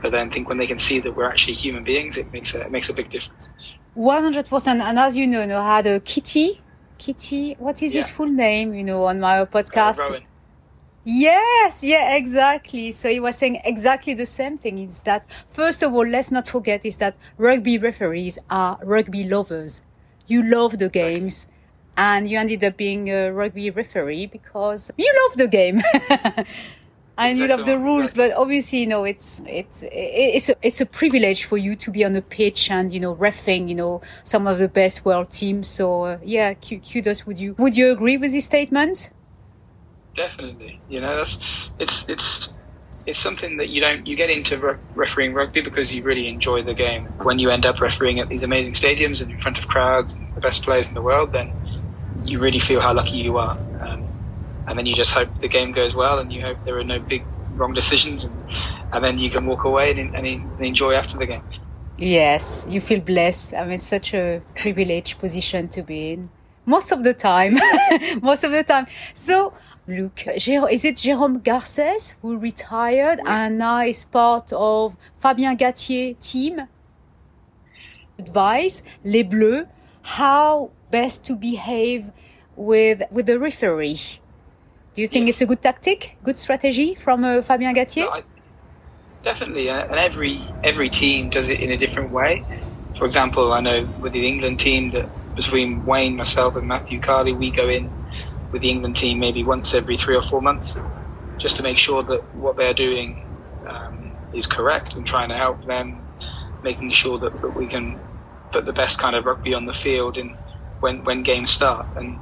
But 0.00 0.12
then 0.12 0.30
I 0.30 0.32
think 0.32 0.48
when 0.48 0.58
they 0.58 0.66
can 0.66 0.78
see 0.78 1.00
that 1.00 1.12
we're 1.16 1.28
actually 1.28 1.54
human 1.54 1.82
beings, 1.82 2.16
it 2.16 2.32
makes 2.32 2.54
a, 2.54 2.60
it 2.62 2.70
makes 2.70 2.88
a 2.88 2.94
big 2.94 3.10
difference. 3.10 3.52
One 3.94 4.22
hundred 4.22 4.46
percent. 4.48 4.80
And 4.80 4.98
as 4.98 5.16
you 5.16 5.26
know, 5.26 5.42
I 5.60 5.76
had 5.76 5.86
a 5.86 6.00
Kitty. 6.00 6.62
Kitty, 6.98 7.54
what 7.58 7.82
is 7.82 7.94
yeah. 7.94 8.02
his 8.02 8.10
full 8.10 8.32
name? 8.46 8.74
You 8.74 8.84
know, 8.84 9.04
on 9.04 9.18
my 9.20 9.44
podcast. 9.44 10.00
Uh, 10.00 10.20
Yes, 11.10 11.82
yeah, 11.82 12.16
exactly. 12.16 12.92
So 12.92 13.08
he 13.08 13.18
was 13.18 13.38
saying 13.38 13.62
exactly 13.64 14.12
the 14.12 14.26
same 14.26 14.58
thing. 14.58 14.78
Is 14.78 15.00
that 15.04 15.24
first 15.48 15.82
of 15.82 15.94
all, 15.94 16.06
let's 16.06 16.30
not 16.30 16.46
forget 16.46 16.84
is 16.84 16.98
that 16.98 17.16
rugby 17.38 17.78
referees 17.78 18.38
are 18.50 18.78
rugby 18.84 19.24
lovers. 19.24 19.80
You 20.26 20.42
love 20.42 20.78
the 20.78 20.90
games. 20.90 21.46
And 21.96 22.28
you 22.28 22.38
ended 22.38 22.62
up 22.62 22.76
being 22.76 23.08
a 23.08 23.32
rugby 23.32 23.70
referee 23.70 24.26
because 24.26 24.92
you 24.98 25.10
love 25.24 25.38
the 25.38 25.48
game. 25.48 25.80
and 26.10 26.46
exactly. 27.16 27.40
you 27.40 27.48
love 27.48 27.64
the 27.64 27.78
rules, 27.78 28.10
exactly. 28.10 28.28
but 28.28 28.36
obviously, 28.36 28.80
you 28.80 28.86
know, 28.86 29.04
it's 29.04 29.40
it's 29.46 29.84
it's 29.90 30.50
a, 30.50 30.56
it's 30.60 30.82
a 30.82 30.86
privilege 30.86 31.44
for 31.44 31.56
you 31.56 31.74
to 31.76 31.90
be 31.90 32.04
on 32.04 32.12
the 32.12 32.22
pitch 32.22 32.70
and 32.70 32.92
you 32.92 33.00
know 33.00 33.16
refing, 33.16 33.70
you 33.70 33.74
know, 33.74 34.02
some 34.24 34.46
of 34.46 34.58
the 34.58 34.68
best 34.68 35.06
world 35.06 35.30
teams. 35.30 35.68
So 35.68 36.02
uh, 36.02 36.18
yeah, 36.22 36.52
kudos. 36.52 37.26
Would 37.26 37.40
you 37.40 37.54
would 37.58 37.78
you 37.78 37.90
agree 37.90 38.18
with 38.18 38.32
this 38.32 38.44
statement? 38.44 39.10
Definitely. 40.18 40.80
You 40.88 41.00
know, 41.00 41.16
that's 41.16 41.70
it's 41.78 42.08
it's 42.08 42.54
it's 43.06 43.20
something 43.20 43.58
that 43.58 43.68
you 43.68 43.80
don't 43.80 44.04
you 44.04 44.16
get 44.16 44.30
into 44.30 44.58
re- 44.58 44.76
refereeing 44.96 45.32
rugby 45.32 45.60
because 45.60 45.94
you 45.94 46.02
really 46.02 46.26
enjoy 46.26 46.62
the 46.62 46.74
game. 46.74 47.04
When 47.22 47.38
you 47.38 47.50
end 47.50 47.64
up 47.64 47.80
refereeing 47.80 48.18
at 48.18 48.28
these 48.28 48.42
amazing 48.42 48.72
stadiums 48.72 49.22
and 49.22 49.30
in 49.30 49.40
front 49.40 49.60
of 49.60 49.68
crowds 49.68 50.14
and 50.14 50.34
the 50.34 50.40
best 50.40 50.64
players 50.64 50.88
in 50.88 50.94
the 50.94 51.02
world, 51.02 51.30
then 51.30 51.52
you 52.24 52.40
really 52.40 52.58
feel 52.58 52.80
how 52.80 52.92
lucky 52.94 53.18
you 53.18 53.38
are. 53.38 53.56
Um, 53.80 54.08
and 54.66 54.76
then 54.76 54.86
you 54.86 54.96
just 54.96 55.14
hope 55.14 55.28
the 55.40 55.46
game 55.46 55.70
goes 55.70 55.94
well 55.94 56.18
and 56.18 56.32
you 56.32 56.42
hope 56.42 56.64
there 56.64 56.78
are 56.78 56.84
no 56.84 56.98
big 56.98 57.24
wrong 57.54 57.72
decisions 57.72 58.24
and, 58.24 58.34
and 58.92 59.04
then 59.04 59.20
you 59.20 59.30
can 59.30 59.46
walk 59.46 59.62
away 59.62 59.92
and, 59.92 60.16
and, 60.16 60.26
and 60.26 60.60
enjoy 60.66 60.94
after 60.94 61.16
the 61.16 61.26
game. 61.26 61.42
Yes, 61.96 62.66
you 62.68 62.80
feel 62.80 63.00
blessed. 63.00 63.54
I 63.54 63.64
mean, 63.66 63.78
such 63.78 64.14
a 64.14 64.42
privileged 64.56 65.20
position 65.20 65.68
to 65.68 65.82
be 65.82 66.12
in. 66.14 66.28
Most 66.66 66.92
of 66.92 67.02
the 67.02 67.14
time. 67.14 67.56
Most 68.22 68.44
of 68.44 68.52
the 68.52 68.62
time. 68.62 68.86
So, 69.14 69.54
Luke, 69.88 70.26
is 70.26 70.46
it 70.84 70.96
Jérôme 70.96 71.42
Garcès 71.42 72.16
who 72.20 72.36
retired 72.36 73.20
and 73.24 73.56
now 73.56 73.80
is 73.80 74.04
part 74.04 74.52
of 74.52 74.94
Fabien 75.16 75.56
Galthié 75.56 76.14
team? 76.20 76.60
Advice, 78.18 78.82
Les 79.02 79.22
Bleus, 79.22 79.66
how 80.02 80.70
best 80.90 81.24
to 81.24 81.34
behave 81.34 82.12
with 82.54 83.02
with 83.10 83.24
the 83.24 83.38
referee. 83.38 84.20
Do 84.92 85.00
you 85.00 85.08
think 85.08 85.26
yes. 85.26 85.36
it's 85.36 85.40
a 85.42 85.46
good 85.46 85.62
tactic, 85.62 86.18
good 86.22 86.36
strategy 86.36 86.94
from 86.94 87.24
uh, 87.24 87.40
Fabien 87.40 87.74
Galthié? 87.74 88.04
No, 88.04 88.22
definitely, 89.22 89.70
uh, 89.70 89.86
and 89.86 89.98
every 89.98 90.42
every 90.62 90.90
team 90.90 91.30
does 91.30 91.48
it 91.48 91.60
in 91.60 91.70
a 91.70 91.78
different 91.78 92.10
way. 92.12 92.44
For 92.98 93.06
example, 93.06 93.54
I 93.54 93.60
know 93.60 93.86
with 94.02 94.12
the 94.12 94.26
England 94.26 94.60
team 94.60 94.90
that 94.90 95.08
between 95.34 95.86
Wayne, 95.86 96.14
myself, 96.14 96.56
and 96.56 96.68
Matthew 96.68 97.00
Carley, 97.00 97.32
we 97.32 97.50
go 97.50 97.70
in 97.70 97.88
with 98.52 98.62
the 98.62 98.70
England 98.70 98.96
team 98.96 99.18
maybe 99.18 99.44
once 99.44 99.74
every 99.74 99.96
three 99.96 100.16
or 100.16 100.22
four 100.22 100.40
months, 100.40 100.76
just 101.38 101.56
to 101.56 101.62
make 101.62 101.78
sure 101.78 102.02
that 102.02 102.34
what 102.34 102.56
they're 102.56 102.74
doing 102.74 103.24
um, 103.66 104.12
is 104.34 104.46
correct 104.46 104.94
and 104.94 105.06
trying 105.06 105.28
to 105.28 105.36
help 105.36 105.64
them, 105.64 106.02
making 106.62 106.90
sure 106.92 107.18
that, 107.18 107.40
that 107.40 107.56
we 107.56 107.66
can 107.66 108.00
put 108.52 108.64
the 108.64 108.72
best 108.72 108.98
kind 108.98 109.14
of 109.14 109.24
rugby 109.24 109.54
on 109.54 109.66
the 109.66 109.74
field 109.74 110.16
and 110.16 110.34
when 110.80 111.04
when 111.04 111.22
games 111.22 111.50
start. 111.50 111.86
And 111.96 112.18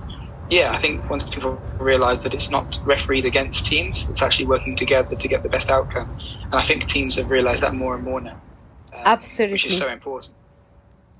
yeah, 0.48 0.72
I 0.72 0.78
think 0.78 1.08
once 1.10 1.24
people 1.24 1.62
realise 1.78 2.20
that 2.20 2.34
it's 2.34 2.50
not 2.50 2.78
referees 2.84 3.24
against 3.24 3.66
teams, 3.66 4.08
it's 4.08 4.22
actually 4.22 4.46
working 4.46 4.76
together 4.76 5.16
to 5.16 5.28
get 5.28 5.42
the 5.42 5.48
best 5.48 5.70
outcome. 5.70 6.16
And 6.50 6.54
I 6.54 6.62
think 6.62 6.86
teams 6.86 7.16
have 7.16 7.30
realised 7.30 7.62
that 7.62 7.74
more 7.74 7.94
and 7.94 8.04
more 8.04 8.20
now. 8.20 8.40
Um, 8.92 9.02
Absolutely, 9.04 9.54
which 9.54 9.66
is 9.66 9.78
so 9.78 9.88
important. 9.88 10.35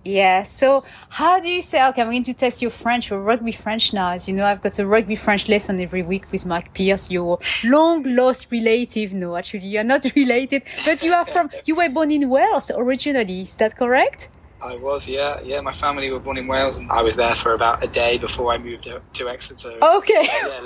Yeah. 0.07 0.45
So 0.45 0.85
how 1.09 1.41
do 1.41 1.49
you 1.49 1.61
say, 1.61 1.85
okay, 1.89 2.01
I'm 2.01 2.09
going 2.09 2.23
to 2.25 2.35
test 2.35 2.63
your 2.63 2.71
French 2.71 3.11
or 3.11 3.21
rugby 3.21 3.53
French 3.53 3.93
now. 3.93 4.11
As 4.13 4.29
you 4.29 4.35
know, 4.35 4.45
I've 4.45 4.63
got 4.63 4.79
a 4.79 4.87
rugby 4.87 5.17
French 5.17 5.49
lesson 5.49 5.81
every 5.81 6.03
week 6.03 6.31
with 6.31 6.47
Mike 6.47 6.73
Pierce, 6.75 7.11
your 7.11 7.41
long 7.65 8.05
lost 8.05 8.53
relative. 8.53 9.13
No, 9.13 9.37
actually, 9.37 9.67
you're 9.67 9.85
not 9.85 10.05
related, 10.17 10.63
but 10.85 11.03
you 11.03 11.13
are 11.13 11.25
from, 11.25 11.51
you 11.65 11.75
were 11.75 11.89
born 11.89 12.13
in 12.13 12.29
Wales 12.29 12.71
originally. 12.75 13.43
Is 13.43 13.57
that 13.57 13.77
correct? 13.77 14.29
I 14.63 14.77
was, 14.77 15.07
yeah, 15.07 15.41
yeah. 15.45 15.61
My 15.61 15.73
family 15.73 16.11
were 16.11 16.21
born 16.21 16.39
in 16.39 16.47
Wales, 16.47 16.79
and 16.79 16.91
I 16.91 17.03
was 17.03 17.17
there 17.17 17.35
for 17.35 17.53
about 17.53 17.85
a 17.85 17.87
day 17.89 18.17
before 18.17 18.53
I 18.55 18.59
moved 18.59 18.89
to 19.15 19.29
Exeter. 19.29 19.77
Okay. 19.83 20.23
Yeah, 20.23 20.61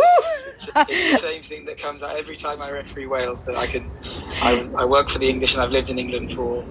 it's, 0.46 0.68
it's, 0.68 1.12
the 1.12 1.18
same 1.28 1.42
thing 1.42 1.64
that 1.64 1.78
comes 1.78 2.02
out 2.02 2.16
every 2.16 2.36
time 2.36 2.62
I 2.62 2.70
referee 2.70 3.08
Wales. 3.08 3.40
But 3.40 3.56
I 3.56 3.66
can, 3.66 3.90
I, 4.42 4.68
I 4.76 4.84
work 4.84 5.10
for 5.10 5.18
the 5.18 5.28
English, 5.28 5.54
and 5.54 5.62
I've 5.62 5.72
lived 5.72 5.90
in 5.90 5.98
England 5.98 6.34
for 6.34 6.64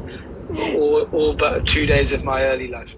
all, 0.58 1.04
all 1.12 1.34
but 1.34 1.68
two 1.68 1.86
days 1.86 2.12
of 2.12 2.24
my 2.24 2.44
early 2.44 2.68
life. 2.68 2.90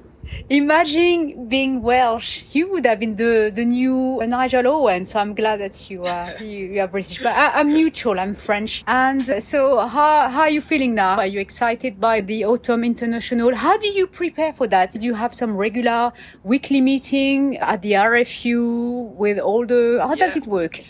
Imagine 0.50 1.48
being 1.48 1.82
Welsh, 1.82 2.56
you 2.56 2.70
would 2.72 2.86
have 2.86 3.00
been 3.00 3.16
the, 3.16 3.52
the 3.54 3.66
new 3.66 4.22
Nigel 4.26 4.68
Owen. 4.68 5.06
So 5.06 5.20
I'm 5.20 5.34
glad 5.34 5.60
that 5.60 5.90
you 5.90 6.06
are, 6.06 6.36
you, 6.42 6.68
you 6.68 6.82
are 6.82 6.88
British, 6.88 7.20
but 7.20 7.36
I, 7.36 7.60
am 7.60 7.74
neutral. 7.74 8.20
I'm 8.20 8.34
French. 8.34 8.84
And 8.88 9.26
so 9.26 9.86
how, 9.88 10.30
how 10.30 10.42
are 10.42 10.50
you 10.50 10.62
feeling 10.62 10.96
now? 10.96 11.18
Are 11.18 11.28
you 11.28 11.40
excited 11.40 12.00
by 12.00 12.22
the 12.22 12.46
autumn 12.46 12.84
international? 12.84 13.56
How 13.56 13.78
do 13.78 13.88
you 13.88 14.08
prepare 14.08 14.54
for 14.54 14.68
that? 14.68 14.92
Do 14.92 15.00
you 15.00 15.14
have 15.14 15.34
some 15.34 15.56
regular 15.56 16.12
weekly 16.44 16.82
meeting 16.82 17.58
at 17.58 17.82
the 17.82 17.94
RFU 17.94 19.14
with 19.16 19.40
all 19.40 19.66
the, 19.66 20.00
how 20.02 20.10
yeah. 20.10 20.16
does 20.16 20.38
it 20.38 20.48
work? 20.48 20.82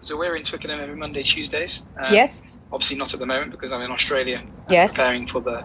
So 0.00 0.18
we're 0.18 0.36
in 0.36 0.44
Twickenham 0.44 0.80
every 0.80 0.96
Monday, 0.96 1.22
Tuesdays. 1.22 1.84
Um, 1.98 2.12
yes. 2.12 2.42
Obviously 2.72 2.96
not 2.96 3.12
at 3.14 3.20
the 3.20 3.26
moment 3.26 3.50
because 3.50 3.72
I'm 3.72 3.82
in 3.82 3.90
Australia. 3.90 4.42
Yes. 4.68 4.96
Preparing 4.96 5.26
for 5.26 5.40
the, 5.40 5.64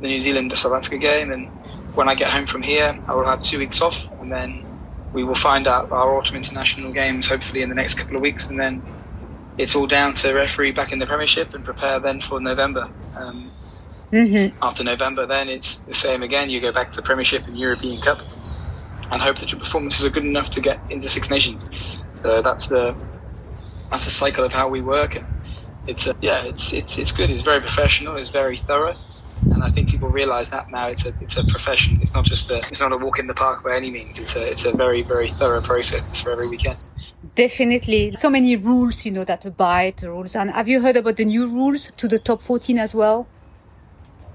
the 0.00 0.08
New 0.08 0.20
Zealand 0.20 0.56
South 0.56 0.72
Africa 0.72 0.98
game 0.98 1.30
and 1.30 1.48
when 1.96 2.08
I 2.08 2.14
get 2.14 2.28
home 2.28 2.46
from 2.46 2.62
here, 2.62 2.98
I 3.06 3.14
will 3.14 3.24
have 3.24 3.42
two 3.42 3.58
weeks 3.58 3.80
off, 3.80 4.06
and 4.20 4.30
then 4.30 4.64
we 5.12 5.24
will 5.24 5.34
find 5.34 5.66
out 5.66 5.90
our 5.90 6.18
autumn 6.18 6.36
international 6.36 6.92
games 6.92 7.26
hopefully 7.26 7.62
in 7.62 7.70
the 7.70 7.74
next 7.74 7.98
couple 7.98 8.16
of 8.16 8.22
weeks, 8.22 8.50
and 8.50 8.58
then 8.58 8.82
it's 9.56 9.74
all 9.74 9.86
down 9.86 10.14
to 10.14 10.34
referee 10.34 10.72
back 10.72 10.92
in 10.92 10.98
the 10.98 11.06
Premiership 11.06 11.54
and 11.54 11.64
prepare 11.64 11.98
then 12.00 12.20
for 12.20 12.40
November. 12.40 12.88
Um, 13.18 13.50
Mm-hmm. 14.12 14.62
After 14.62 14.84
November, 14.84 15.26
then 15.26 15.48
it's 15.48 15.78
the 15.78 15.92
same 15.92 16.22
again. 16.22 16.48
You 16.48 16.60
go 16.60 16.70
back 16.70 16.92
to 16.92 17.02
Premiership 17.02 17.48
and 17.48 17.58
European 17.58 18.00
Cup, 18.00 18.20
and 19.10 19.20
hope 19.20 19.38
that 19.40 19.50
your 19.50 19.60
performances 19.60 20.06
are 20.06 20.10
good 20.10 20.24
enough 20.24 20.50
to 20.50 20.60
get 20.60 20.78
into 20.90 21.08
Six 21.08 21.28
Nations. 21.28 21.64
So 22.14 22.40
that's 22.40 22.68
the 22.68 22.94
that's 23.90 24.04
the 24.04 24.12
cycle 24.12 24.44
of 24.44 24.52
how 24.52 24.68
we 24.68 24.80
work. 24.80 25.16
And 25.16 25.26
it's 25.88 26.06
a, 26.06 26.14
yeah, 26.20 26.44
it's 26.44 26.72
it's 26.72 26.98
it's 26.98 27.12
good. 27.12 27.30
It's 27.30 27.42
very 27.44 27.60
professional. 27.60 28.16
It's 28.16 28.30
very 28.30 28.58
thorough, 28.58 28.92
and 29.52 29.62
I 29.62 29.70
think 29.70 29.88
people 29.90 30.08
realise 30.08 30.48
that 30.50 30.70
now. 30.70 30.88
It's 30.88 31.06
a 31.06 31.12
it's 31.20 31.36
a 31.36 31.44
profession. 31.44 31.98
It's 32.00 32.14
not 32.14 32.24
just 32.24 32.50
a 32.50 32.56
it's 32.70 32.80
not 32.80 32.92
a 32.92 32.96
walk 32.96 33.18
in 33.18 33.26
the 33.26 33.34
park 33.34 33.64
by 33.64 33.76
any 33.76 33.90
means. 33.90 34.18
It's 34.18 34.36
a 34.36 34.50
it's 34.50 34.64
a 34.66 34.76
very 34.76 35.02
very 35.02 35.30
thorough 35.30 35.60
process 35.62 36.22
for 36.22 36.32
every 36.32 36.48
weekend. 36.48 36.76
Definitely. 37.34 38.14
So 38.14 38.30
many 38.30 38.56
rules, 38.56 39.04
you 39.04 39.12
know, 39.12 39.24
that 39.24 39.44
abide 39.44 39.96
the 39.98 40.10
rules. 40.10 40.36
And 40.36 40.50
have 40.50 40.68
you 40.68 40.80
heard 40.80 40.96
about 40.96 41.16
the 41.16 41.24
new 41.24 41.46
rules 41.48 41.90
to 41.96 42.08
the 42.08 42.18
top 42.18 42.40
14 42.40 42.78
as 42.78 42.94
well? 42.94 43.26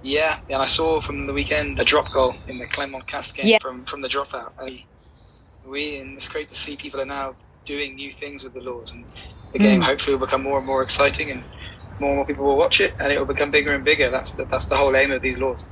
Yeah, 0.03 0.39
and 0.49 0.61
I 0.61 0.65
saw 0.65 0.99
from 0.99 1.27
the 1.27 1.33
weekend 1.33 1.79
a 1.79 1.83
drop 1.85 2.11
goal 2.11 2.35
in 2.47 2.57
the 2.57 2.67
Clermont 2.67 3.07
Castres 3.07 3.37
game 3.37 3.45
Yeah. 3.47 3.59
from, 3.61 3.85
from 3.85 4.01
the 4.01 4.09
dropout. 4.09 4.51
And 4.59 4.81
we, 5.65 5.97
and 5.97 6.17
it's 6.17 6.27
great 6.27 6.49
to 6.49 6.55
see 6.55 6.75
people 6.75 6.99
are 6.99 7.05
now 7.05 7.35
doing 7.65 7.95
new 7.95 8.11
things 8.11 8.43
with 8.43 8.53
the 8.53 8.61
laws. 8.61 8.91
And 8.91 9.05
the 9.53 9.59
game 9.59 9.81
Mm. 9.81 9.85
hopefully 9.85 10.15
will 10.15 10.25
become 10.25 10.43
more 10.43 10.57
and 10.57 10.67
more 10.67 10.81
exciting 10.83 11.31
and 11.31 11.43
more 11.99 12.09
and 12.11 12.17
more 12.17 12.25
people 12.25 12.45
will 12.45 12.57
watch 12.57 12.81
it 12.81 12.93
and 12.99 13.11
it 13.11 13.19
will 13.19 13.27
become 13.27 13.51
bigger 13.51 13.73
and 13.73 13.83
bigger. 13.85 14.09
That's 14.09 14.31
the, 14.31 14.45
that's 14.45 14.65
the 14.65 14.75
whole 14.77 14.95
aim 14.95 15.11
of 15.11 15.21
these 15.21 15.37
laws. 15.39 15.63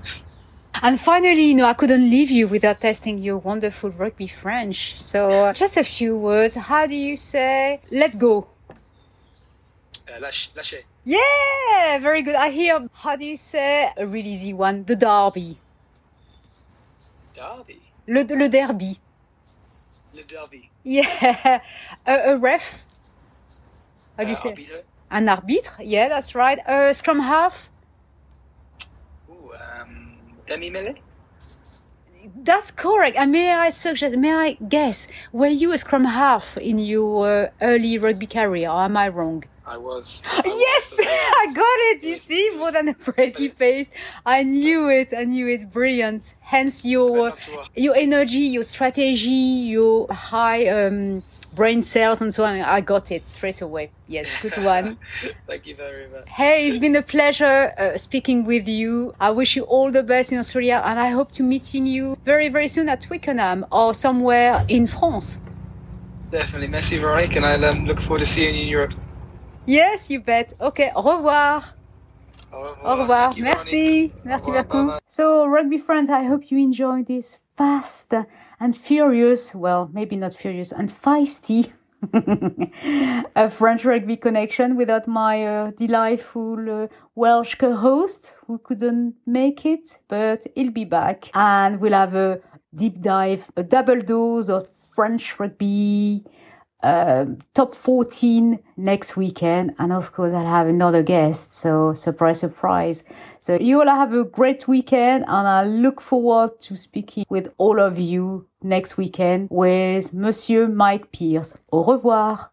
And 0.82 1.00
finally, 1.00 1.44
you 1.44 1.56
know, 1.56 1.66
I 1.66 1.74
couldn't 1.74 2.10
leave 2.10 2.30
you 2.32 2.48
without 2.48 2.80
testing 2.80 3.18
your 3.18 3.38
wonderful 3.38 3.90
rugby 3.92 4.28
French. 4.28 5.00
So 5.02 5.32
uh, 5.32 5.54
just 5.54 5.76
a 5.78 5.84
few 5.84 6.18
words. 6.18 6.56
How 6.56 6.86
do 6.88 6.96
you 6.96 7.16
say 7.18 7.82
let 7.92 8.18
go? 8.18 8.48
Uh, 10.08 10.20
lâche, 10.22 10.54
lâcher. 10.56 10.84
Yeah, 11.06 11.98
very 12.00 12.22
good. 12.22 12.36
I 12.36 12.50
hear, 12.52 12.80
how 12.94 13.16
do 13.16 13.26
you 13.26 13.36
say 13.38 13.92
a 13.98 14.06
really 14.06 14.30
easy 14.30 14.54
one? 14.54 14.84
The 14.86 14.96
derby. 14.96 15.58
Derby. 17.36 17.82
Le, 18.08 18.22
le 18.24 18.50
derby. 18.50 18.98
Le 20.16 20.24
derby. 20.24 20.70
Yeah. 20.84 21.62
A, 22.08 22.32
a 22.34 22.38
ref. 22.38 22.84
How 24.20 24.26
do 24.26 24.32
you 24.32 24.36
Uh, 24.36 24.40
say? 24.40 24.50
arbitre. 24.50 24.84
An 25.12 25.30
arbitre. 25.30 25.76
Yeah, 25.82 26.10
that's 26.10 26.36
right. 26.36 26.60
A 26.68 26.94
scrum 26.94 27.20
half. 27.20 27.70
Ooh, 29.32 29.52
um, 29.54 30.18
demi-mêlée. 30.46 30.98
That's 32.44 32.70
correct. 32.72 33.16
And 33.16 33.32
may 33.32 33.54
I 33.54 33.70
suggest, 33.70 34.18
may 34.18 34.34
I 34.34 34.58
guess, 34.68 35.08
were 35.32 35.48
you 35.48 35.72
a 35.72 35.78
scrum 35.78 36.04
half 36.04 36.58
in 36.58 36.78
your 36.78 37.28
uh, 37.28 37.48
early 37.62 37.98
rugby 37.98 38.28
career? 38.28 38.70
Or 38.70 38.82
am 38.82 38.98
I 38.98 39.08
wrong? 39.08 39.46
I 39.66 39.78
was. 39.78 40.22
I 40.28 40.42
Yes, 40.46 40.96
was. 40.98 41.08
I 41.42 41.46
got 41.54 41.80
it. 41.92 42.04
You 42.04 42.16
see, 42.18 42.50
more 42.58 42.72
than 42.74 42.90
a 42.90 42.94
pretty 42.94 43.48
face. 43.48 43.92
I 44.26 44.44
knew 44.44 44.90
it. 44.90 45.14
I 45.18 45.24
knew 45.24 45.48
it. 45.48 45.72
Brilliant. 45.72 46.36
Hence 46.42 46.84
your 46.84 47.34
your 47.76 47.96
energy, 47.96 48.46
your 48.58 48.64
strategy, 48.64 49.72
your 49.76 50.08
high 50.12 50.68
um, 50.68 51.24
brain 51.56 51.82
cells, 51.82 52.22
and 52.22 52.34
so 52.34 52.44
on. 52.44 52.60
I 52.60 52.82
got 52.82 53.12
it 53.12 53.26
straight 53.28 53.62
away. 53.62 53.92
Yes, 54.08 54.32
good 54.42 54.58
one. 54.64 54.98
Thank 55.48 55.68
you 55.68 55.76
very 55.76 56.04
much. 56.12 56.28
Hey, 56.28 56.68
it's 56.68 56.78
been 56.78 56.96
a 56.96 57.02
pleasure 57.02 57.72
uh, 57.78 57.98
speaking 57.98 58.46
with 58.46 58.68
you. 58.68 59.14
I 59.20 59.32
wish 59.32 59.56
you 59.56 59.64
all 59.64 59.92
the 59.92 60.04
best 60.04 60.32
in 60.32 60.38
Australia, 60.38 60.82
and 60.86 61.00
I 61.00 61.10
hope 61.10 61.32
to 61.34 61.44
meeting 61.44 61.86
you 61.86 62.16
very, 62.26 62.50
very 62.50 62.68
soon 62.68 62.90
at 62.90 63.02
Twickenham 63.02 63.66
or 63.72 63.94
somewhere 63.94 64.66
in 64.68 64.88
France. 64.88 65.42
Definitely. 66.32 66.68
Merci, 66.68 66.98
Veronique, 66.98 67.36
and 67.36 67.46
I'll 67.46 67.66
um, 67.66 67.86
look 67.86 68.00
forward 68.02 68.20
to 68.20 68.26
seeing 68.26 68.56
you 68.56 68.64
in 68.64 68.68
Europe. 68.68 68.94
Yes, 69.66 70.10
you 70.10 70.20
bet. 70.20 70.54
Okay, 70.60 70.92
au 70.96 71.02
revoir. 71.02 71.76
Au 72.52 72.62
revoir. 72.62 72.86
Au 72.86 73.02
revoir. 73.02 73.38
You, 73.38 73.44
Merci. 73.44 74.12
Merci 74.24 74.52
beaucoup. 74.52 74.88
Bye-bye. 74.88 75.00
So, 75.08 75.46
rugby 75.48 75.78
friends, 75.78 76.10
I 76.10 76.24
hope 76.24 76.52
you 76.52 76.58
enjoy 76.58 77.04
this 77.04 77.40
fast 77.56 78.14
and 78.60 78.76
furious, 78.76 79.56
well, 79.56 79.90
maybe 79.94 80.16
not 80.16 80.34
furious, 80.34 80.72
and 80.72 80.90
feisty 80.90 81.72
a 83.36 83.50
French 83.50 83.84
rugby 83.84 84.16
connection 84.16 84.76
without 84.76 85.08
my 85.08 85.46
uh, 85.46 85.72
delightful 85.72 86.84
uh, 86.84 86.88
Welsh 87.16 87.56
co-host 87.56 88.36
who 88.48 88.58
couldn't 88.60 89.16
make 89.26 89.66
it, 89.66 89.98
but 90.08 90.46
he'll 90.56 90.72
be 90.72 90.86
back. 90.86 91.30
And 91.34 91.80
we'll 91.82 91.94
have 91.94 92.16
a 92.16 92.40
deep 92.76 93.02
dive, 93.02 93.52
a 93.58 93.64
double 93.64 94.02
dose 94.02 94.50
of 94.50 94.70
French 94.70 95.40
rugby, 95.40 96.24
um, 96.84 97.40
top 97.54 97.76
14 97.76 98.60
next 98.78 99.18
weekend. 99.18 99.74
And 99.80 99.92
of 99.92 100.12
course, 100.12 100.34
I'll 100.34 100.46
have 100.46 100.68
another 100.68 101.04
guest. 101.04 101.54
So, 101.54 101.94
surprise, 101.94 102.40
surprise. 102.40 103.04
So, 103.40 103.58
you 103.60 103.80
all 103.80 103.88
have 103.88 104.14
a 104.14 104.24
great 104.24 104.68
weekend. 104.68 105.26
And 105.28 105.48
I 105.48 105.66
look 105.66 106.02
forward 106.02 106.60
to 106.62 106.76
speaking 106.76 107.26
with 107.30 107.50
all 107.58 107.80
of 107.80 108.00
you 108.00 108.48
next 108.62 108.98
weekend 108.98 109.48
with 109.52 110.14
Monsieur 110.14 110.68
Mike 110.68 111.12
Pierce. 111.12 111.58
Au 111.72 111.84
revoir. 111.84 112.52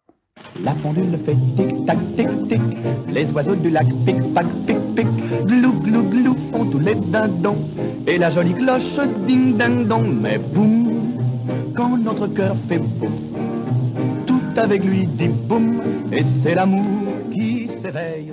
La 0.60 0.74
pendule 0.74 1.18
fait 1.24 1.36
tic-tac, 1.56 1.98
tic-tic. 2.16 2.60
Les 3.08 3.30
oiseaux 3.32 3.56
du 3.56 3.70
lac 3.70 3.86
pic-pac, 4.04 4.46
pic-pic. 4.66 5.06
Glou, 5.46 5.80
glou, 5.80 6.02
glou 6.10 6.36
font 6.52 6.70
tous 6.70 6.78
les 6.78 6.94
dindons. 6.94 7.56
Et 8.06 8.18
la 8.18 8.30
jolie 8.30 8.54
cloche 8.54 9.08
ding-ding-dong. 9.26 10.20
Mais 10.20 10.38
boum, 10.38 11.16
quand 11.74 11.96
notre 11.96 12.26
cœur 12.28 12.56
fait 12.68 12.78
boum, 12.78 13.35
avec 14.58 14.84
lui 14.84 15.06
dit 15.06 15.28
boum. 15.28 15.80
Et 16.12 16.24
c'est 16.42 16.54
l'amour 16.54 17.14
qui 17.32 17.68
s'éveille. 17.82 18.32